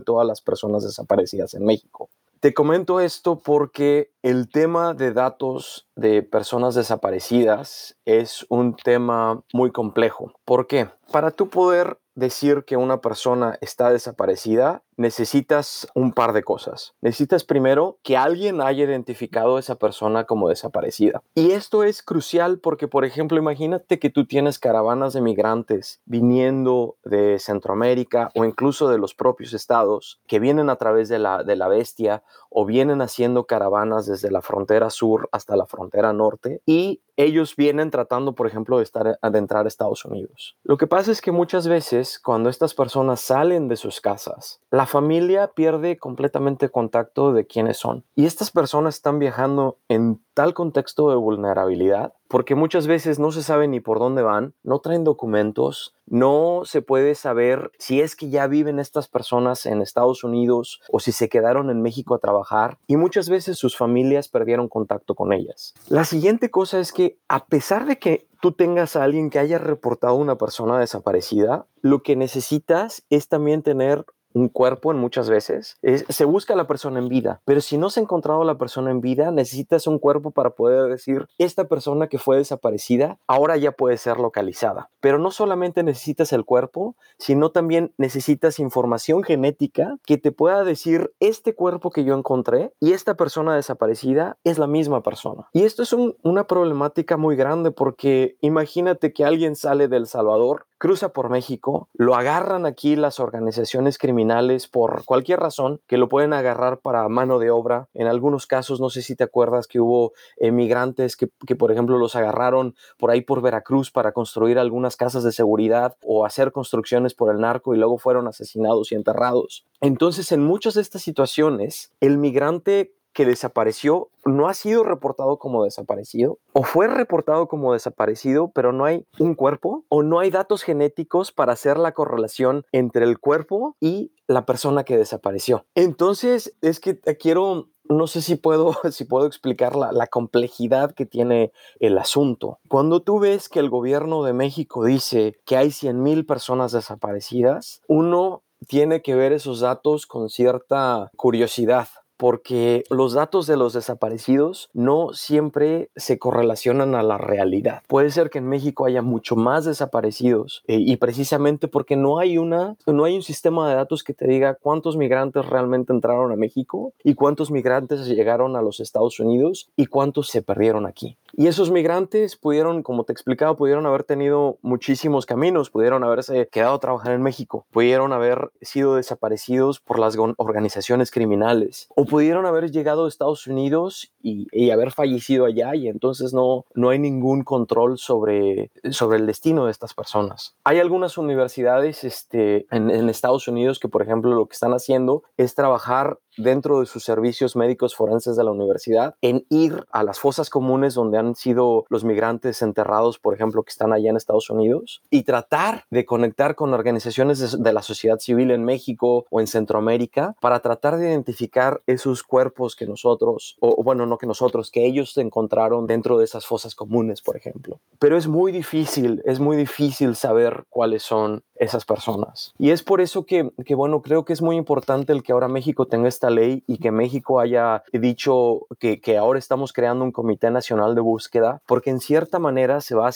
todas 0.00 0.26
las 0.26 0.42
personas 0.42 0.84
desaparecidas 0.84 1.54
en 1.54 1.64
México. 1.64 2.10
Te 2.44 2.52
comento 2.52 3.00
esto 3.00 3.40
porque 3.40 4.12
el 4.20 4.50
tema 4.50 4.92
de 4.92 5.14
datos 5.14 5.88
de 5.96 6.22
personas 6.22 6.74
desaparecidas 6.74 7.96
es 8.04 8.44
un 8.50 8.76
tema 8.76 9.42
muy 9.54 9.72
complejo. 9.72 10.30
¿Por 10.44 10.66
qué? 10.66 10.90
Para 11.10 11.30
tú 11.30 11.48
poder 11.48 11.96
decir 12.14 12.64
que 12.64 12.76
una 12.76 13.00
persona 13.00 13.58
está 13.60 13.90
desaparecida, 13.90 14.82
necesitas 14.96 15.88
un 15.94 16.12
par 16.12 16.32
de 16.32 16.42
cosas. 16.42 16.94
Necesitas 17.00 17.44
primero 17.44 17.98
que 18.02 18.16
alguien 18.16 18.60
haya 18.60 18.84
identificado 18.84 19.56
a 19.56 19.60
esa 19.60 19.74
persona 19.76 20.24
como 20.24 20.48
desaparecida. 20.48 21.22
Y 21.34 21.52
esto 21.52 21.82
es 21.82 22.02
crucial 22.02 22.60
porque, 22.60 22.88
por 22.88 23.04
ejemplo, 23.04 23.38
imagínate 23.38 23.98
que 23.98 24.10
tú 24.10 24.26
tienes 24.26 24.58
caravanas 24.58 25.12
de 25.12 25.20
migrantes 25.20 26.00
viniendo 26.04 26.96
de 27.04 27.38
Centroamérica 27.38 28.30
o 28.34 28.44
incluso 28.44 28.88
de 28.88 28.98
los 28.98 29.14
propios 29.14 29.52
estados 29.52 30.20
que 30.26 30.38
vienen 30.38 30.70
a 30.70 30.76
través 30.76 31.08
de 31.08 31.18
la, 31.18 31.42
de 31.42 31.56
la 31.56 31.68
bestia 31.68 32.22
o 32.50 32.64
vienen 32.64 33.02
haciendo 33.02 33.46
caravanas 33.46 34.06
desde 34.06 34.30
la 34.30 34.42
frontera 34.42 34.90
sur 34.90 35.28
hasta 35.32 35.56
la 35.56 35.66
frontera 35.66 36.12
norte 36.12 36.62
y 36.66 37.00
ellos 37.16 37.56
vienen 37.56 37.90
tratando, 37.90 38.34
por 38.34 38.46
ejemplo, 38.46 38.78
de, 38.78 38.84
estar, 38.84 39.18
de 39.20 39.38
entrar 39.38 39.64
a 39.64 39.68
Estados 39.68 40.04
Unidos. 40.04 40.56
Lo 40.62 40.76
que 40.76 40.86
pasa 40.86 41.12
es 41.12 41.20
que 41.20 41.32
muchas 41.32 41.68
veces 41.68 42.18
cuando 42.18 42.48
estas 42.48 42.74
personas 42.74 43.20
salen 43.20 43.68
de 43.68 43.76
sus 43.76 44.00
casas, 44.00 44.60
la 44.70 44.86
familia 44.86 45.48
pierde 45.48 45.96
completamente 45.96 46.68
contacto 46.68 47.32
de 47.32 47.46
quiénes 47.46 47.76
son. 47.76 48.04
Y 48.14 48.26
estas 48.26 48.50
personas 48.50 48.96
están 48.96 49.18
viajando 49.18 49.78
en 49.88 50.20
tal 50.34 50.52
contexto 50.52 51.08
de 51.10 51.16
vulnerabilidad, 51.16 52.12
porque 52.28 52.54
muchas 52.54 52.86
veces 52.86 53.18
no 53.18 53.30
se 53.30 53.42
sabe 53.42 53.68
ni 53.68 53.80
por 53.80 54.00
dónde 54.00 54.22
van, 54.22 54.54
no 54.64 54.80
traen 54.80 55.04
documentos, 55.04 55.94
no 56.06 56.62
se 56.64 56.82
puede 56.82 57.14
saber 57.14 57.70
si 57.78 58.00
es 58.00 58.16
que 58.16 58.28
ya 58.28 58.46
viven 58.46 58.78
estas 58.78 59.08
personas 59.08 59.64
en 59.66 59.80
Estados 59.80 60.24
Unidos 60.24 60.80
o 60.90 61.00
si 61.00 61.12
se 61.12 61.28
quedaron 61.28 61.70
en 61.70 61.80
México 61.80 62.14
a 62.14 62.18
trabajar 62.18 62.78
y 62.86 62.96
muchas 62.96 63.28
veces 63.28 63.56
sus 63.56 63.76
familias 63.76 64.28
perdieron 64.28 64.68
contacto 64.68 65.14
con 65.14 65.32
ellas. 65.32 65.74
La 65.88 66.04
siguiente 66.04 66.50
cosa 66.50 66.80
es 66.80 66.92
que 66.92 67.18
a 67.28 67.46
pesar 67.46 67.86
de 67.86 67.98
que 67.98 68.28
tú 68.40 68.52
tengas 68.52 68.96
a 68.96 69.04
alguien 69.04 69.30
que 69.30 69.38
haya 69.38 69.58
reportado 69.58 70.16
una 70.16 70.36
persona 70.36 70.78
desaparecida, 70.78 71.66
lo 71.80 72.02
que 72.02 72.16
necesitas 72.16 73.04
es 73.08 73.28
también 73.28 73.62
tener 73.62 74.04
un 74.34 74.48
cuerpo 74.48 74.92
en 74.92 74.98
muchas 74.98 75.30
veces. 75.30 75.78
se 75.82 76.24
busca 76.24 76.54
la 76.54 76.66
persona 76.66 76.98
en 76.98 77.08
vida, 77.08 77.40
pero 77.44 77.60
si 77.60 77.78
no 77.78 77.88
se 77.88 78.00
ha 78.00 78.02
encontrado 78.02 78.44
la 78.44 78.58
persona 78.58 78.90
en 78.90 79.00
vida, 79.00 79.30
necesitas 79.30 79.86
un 79.86 79.98
cuerpo 79.98 80.32
para 80.32 80.50
poder 80.50 80.90
decir, 80.90 81.28
esta 81.38 81.64
persona 81.64 82.08
que 82.08 82.18
fue 82.18 82.36
desaparecida 82.36 83.18
ahora 83.26 83.56
ya 83.56 83.72
puede 83.72 83.96
ser 83.96 84.18
localizada. 84.18 84.90
Pero 85.00 85.18
no 85.18 85.30
solamente 85.30 85.82
necesitas 85.82 86.32
el 86.32 86.44
cuerpo, 86.44 86.96
sino 87.18 87.50
también 87.50 87.92
necesitas 87.96 88.58
información 88.58 89.22
genética 89.22 89.96
que 90.04 90.18
te 90.18 90.32
pueda 90.32 90.64
decir, 90.64 91.12
este 91.20 91.54
cuerpo 91.54 91.90
que 91.90 92.04
yo 92.04 92.14
encontré 92.14 92.72
y 92.80 92.92
esta 92.92 93.14
persona 93.14 93.54
desaparecida 93.54 94.36
es 94.44 94.58
la 94.58 94.66
misma 94.66 95.02
persona. 95.02 95.48
Y 95.52 95.62
esto 95.62 95.82
es 95.82 95.92
una 95.92 96.46
problemática 96.46 97.16
muy 97.16 97.36
grande 97.36 97.70
porque 97.70 98.36
imagínate 98.40 99.12
que 99.12 99.24
alguien 99.24 99.56
sale 99.56 99.88
del 99.88 100.06
Salvador 100.06 100.66
cruza 100.78 101.10
por 101.10 101.30
México, 101.30 101.88
lo 101.94 102.14
agarran 102.14 102.66
aquí 102.66 102.96
las 102.96 103.20
organizaciones 103.20 103.98
criminales 103.98 104.68
por 104.68 105.04
cualquier 105.04 105.40
razón, 105.40 105.80
que 105.86 105.98
lo 105.98 106.08
pueden 106.08 106.32
agarrar 106.32 106.80
para 106.80 107.08
mano 107.08 107.38
de 107.38 107.50
obra. 107.50 107.88
En 107.94 108.06
algunos 108.06 108.46
casos, 108.46 108.80
no 108.80 108.90
sé 108.90 109.02
si 109.02 109.16
te 109.16 109.24
acuerdas 109.24 109.66
que 109.66 109.80
hubo 109.80 110.12
emigrantes 110.36 111.16
que, 111.16 111.28
que, 111.46 111.56
por 111.56 111.72
ejemplo, 111.72 111.98
los 111.98 112.16
agarraron 112.16 112.74
por 112.98 113.10
ahí 113.10 113.20
por 113.20 113.42
Veracruz 113.42 113.90
para 113.90 114.12
construir 114.12 114.58
algunas 114.58 114.96
casas 114.96 115.24
de 115.24 115.32
seguridad 115.32 115.96
o 116.02 116.26
hacer 116.26 116.52
construcciones 116.52 117.14
por 117.14 117.32
el 117.32 117.40
narco 117.40 117.74
y 117.74 117.78
luego 117.78 117.98
fueron 117.98 118.28
asesinados 118.28 118.92
y 118.92 118.94
enterrados. 118.94 119.66
Entonces, 119.80 120.32
en 120.32 120.42
muchas 120.42 120.74
de 120.74 120.80
estas 120.80 121.02
situaciones, 121.02 121.92
el 122.00 122.18
migrante 122.18 122.94
que 123.14 123.24
desapareció 123.24 124.10
no 124.26 124.48
ha 124.48 124.54
sido 124.54 124.84
reportado 124.84 125.38
como 125.38 125.64
desaparecido 125.64 126.38
o 126.52 126.64
fue 126.64 126.88
reportado 126.88 127.48
como 127.48 127.72
desaparecido, 127.72 128.50
pero 128.54 128.72
no 128.72 128.84
hay 128.84 129.06
un 129.18 129.34
cuerpo 129.34 129.84
o 129.88 130.02
no 130.02 130.18
hay 130.18 130.30
datos 130.30 130.62
genéticos 130.62 131.32
para 131.32 131.52
hacer 131.52 131.78
la 131.78 131.92
correlación 131.92 132.66
entre 132.72 133.04
el 133.04 133.18
cuerpo 133.18 133.76
y 133.80 134.12
la 134.26 134.44
persona 134.44 134.84
que 134.84 134.98
desapareció. 134.98 135.64
Entonces, 135.74 136.54
es 136.60 136.80
que 136.80 136.98
quiero 137.18 137.68
no 137.86 138.06
sé 138.06 138.22
si 138.22 138.36
puedo, 138.36 138.74
si 138.90 139.04
puedo 139.04 139.26
explicar 139.26 139.76
la, 139.76 140.06
complejidad 140.06 140.92
que 140.92 141.06
tiene 141.06 141.52
el 141.80 141.98
asunto. 141.98 142.58
Cuando 142.68 143.02
tú 143.02 143.18
ves 143.18 143.48
que 143.48 143.60
el 143.60 143.68
gobierno 143.68 144.22
de 144.22 144.32
México 144.32 144.84
dice 144.84 145.36
que 145.44 145.56
hay 145.56 145.70
100 145.70 146.02
mil 146.02 146.26
personas 146.26 146.72
desaparecidas, 146.72 147.82
uno 147.88 148.42
tiene 148.66 149.02
que 149.02 149.14
ver 149.14 149.32
esos 149.32 149.60
datos 149.60 150.06
con 150.06 150.30
cierta 150.30 151.10
curiosidad 151.16 151.88
porque 152.16 152.84
los 152.90 153.12
datos 153.12 153.46
de 153.46 153.56
los 153.56 153.72
desaparecidos 153.72 154.70
no 154.72 155.12
siempre 155.12 155.90
se 155.96 156.18
correlacionan 156.18 156.94
a 156.94 157.02
la 157.02 157.18
realidad. 157.18 157.82
Puede 157.88 158.10
ser 158.10 158.30
que 158.30 158.38
en 158.38 158.48
México 158.48 158.86
haya 158.86 159.02
mucho 159.02 159.36
más 159.36 159.64
desaparecidos 159.64 160.62
eh, 160.66 160.78
y 160.78 160.96
precisamente 160.96 161.68
porque 161.68 161.96
no 161.96 162.18
hay 162.18 162.38
una 162.38 162.76
no 162.86 163.04
hay 163.04 163.16
un 163.16 163.22
sistema 163.22 163.68
de 163.68 163.74
datos 163.74 164.04
que 164.04 164.14
te 164.14 164.26
diga 164.26 164.54
cuántos 164.54 164.96
migrantes 164.96 165.46
realmente 165.46 165.92
entraron 165.92 166.32
a 166.32 166.36
México 166.36 166.92
y 167.02 167.14
cuántos 167.14 167.50
migrantes 167.50 168.06
llegaron 168.06 168.56
a 168.56 168.62
los 168.62 168.80
Estados 168.80 169.20
Unidos 169.20 169.70
y 169.76 169.86
cuántos 169.86 170.28
se 170.28 170.42
perdieron 170.42 170.86
aquí. 170.86 171.16
Y 171.36 171.48
esos 171.48 171.72
migrantes 171.72 172.36
pudieron, 172.36 172.84
como 172.84 173.02
te 173.04 173.12
explicaba, 173.12 173.56
pudieron 173.56 173.86
haber 173.86 174.04
tenido 174.04 174.58
muchísimos 174.62 175.26
caminos, 175.26 175.68
pudieron 175.68 176.04
haberse 176.04 176.46
quedado 176.46 176.74
a 176.74 176.80
trabajar 176.80 177.12
en 177.12 177.22
México, 177.22 177.66
pudieron 177.72 178.12
haber 178.12 178.52
sido 178.60 178.94
desaparecidos 178.94 179.80
por 179.80 179.98
las 179.98 180.16
organizaciones 180.36 181.10
criminales 181.10 181.88
o 181.96 182.03
pudieron 182.04 182.46
haber 182.46 182.70
llegado 182.70 183.04
a 183.04 183.08
Estados 183.08 183.46
Unidos 183.46 184.12
y, 184.20 184.70
haber 184.70 184.90
fallecido 184.90 185.44
allá 185.44 185.74
y 185.74 185.88
entonces 185.88 186.32
no, 186.32 186.64
no 186.74 186.88
hay 186.88 186.98
ningún 186.98 187.44
control 187.44 187.98
sobre, 187.98 188.72
sobre 188.90 189.18
el 189.18 189.26
destino 189.26 189.66
de 189.66 189.70
estas 189.70 189.94
personas. 189.94 190.56
Hay 190.64 190.80
algunas 190.80 191.16
universidades 191.16 192.02
este, 192.02 192.66
en, 192.70 192.90
en 192.90 193.08
Estados 193.08 193.46
Unidos 193.46 193.78
que, 193.78 193.88
por 193.88 194.02
ejemplo, 194.02 194.34
lo 194.34 194.46
que 194.46 194.54
están 194.54 194.72
haciendo 194.72 195.22
es 195.36 195.54
trabajar 195.54 196.18
dentro 196.36 196.80
de 196.80 196.86
sus 196.86 197.04
servicios 197.04 197.56
médicos 197.56 197.94
forenses 197.94 198.36
de 198.36 198.44
la 198.44 198.50
universidad 198.50 199.14
en 199.20 199.46
ir 199.48 199.84
a 199.90 200.02
las 200.02 200.18
fosas 200.18 200.50
comunes 200.50 200.94
donde 200.94 201.18
han 201.18 201.34
sido 201.34 201.84
los 201.88 202.04
migrantes 202.04 202.62
enterrados, 202.62 203.18
por 203.18 203.34
ejemplo, 203.34 203.62
que 203.62 203.70
están 203.70 203.92
allá 203.92 204.10
en 204.10 204.16
Estados 204.16 204.50
Unidos, 204.50 205.02
y 205.10 205.22
tratar 205.22 205.84
de 205.90 206.04
conectar 206.04 206.54
con 206.54 206.74
organizaciones 206.74 207.62
de, 207.62 207.72
la 207.72 207.82
sociedad 207.82 208.18
civil 208.18 208.52
en 208.52 208.64
México 208.64 209.26
o 209.30 209.40
en 209.40 209.48
Centroamérica 209.48 210.36
para 210.40 210.60
tratar 210.60 210.96
de 210.96 211.08
identificar 211.08 211.82
esos 211.86 212.22
cuerpos 212.22 212.76
que 212.76 212.86
nosotros, 212.86 213.56
o 213.60 213.82
bueno, 213.82 214.06
no 214.06 214.16
que 214.18 214.26
nosotros, 214.26 214.70
que 214.70 214.86
ellos 214.86 215.16
encontraron 215.18 215.86
dentro 215.86 216.18
de 216.18 216.24
esas 216.24 216.46
fosas 216.46 216.74
comunes, 216.74 217.20
por 217.20 217.36
ejemplo. 217.36 217.80
Pero 217.98 218.16
es 218.16 218.28
muy 218.28 218.52
difícil, 218.52 219.22
es 219.24 219.40
muy 219.40 219.56
difícil 219.56 220.14
saber 220.14 220.64
cuáles 220.68 221.02
son 221.02 221.42
esas 221.56 221.84
personas. 221.84 222.52
Y 222.58 222.70
es 222.70 222.82
por 222.82 223.00
eso 223.00 223.26
que, 223.26 223.50
que, 223.64 223.74
bueno, 223.74 224.02
creo 224.02 224.24
que 224.24 224.32
es 224.32 224.42
muy 224.42 224.56
importante 224.56 225.12
el 225.12 225.22
que 225.22 225.32
ahora 225.32 225.48
México 225.48 225.86
tenga 225.86 226.08
ley 226.30 226.62
y 226.66 226.78
que 226.78 226.90
México 226.90 227.40
haya 227.40 227.82
dicho 227.92 228.66
que, 228.78 229.00
que 229.00 229.16
ahora 229.16 229.38
estamos 229.38 229.72
creando 229.72 230.04
un 230.04 230.12
Comité 230.12 230.50
Nacional 230.50 230.94
de 230.94 231.00
Búsqueda, 231.00 231.60
porque 231.66 231.90
en 231.90 232.00
cierta 232.00 232.38
manera 232.38 232.80
se 232.80 232.94
va 232.94 233.08
a 233.08 233.12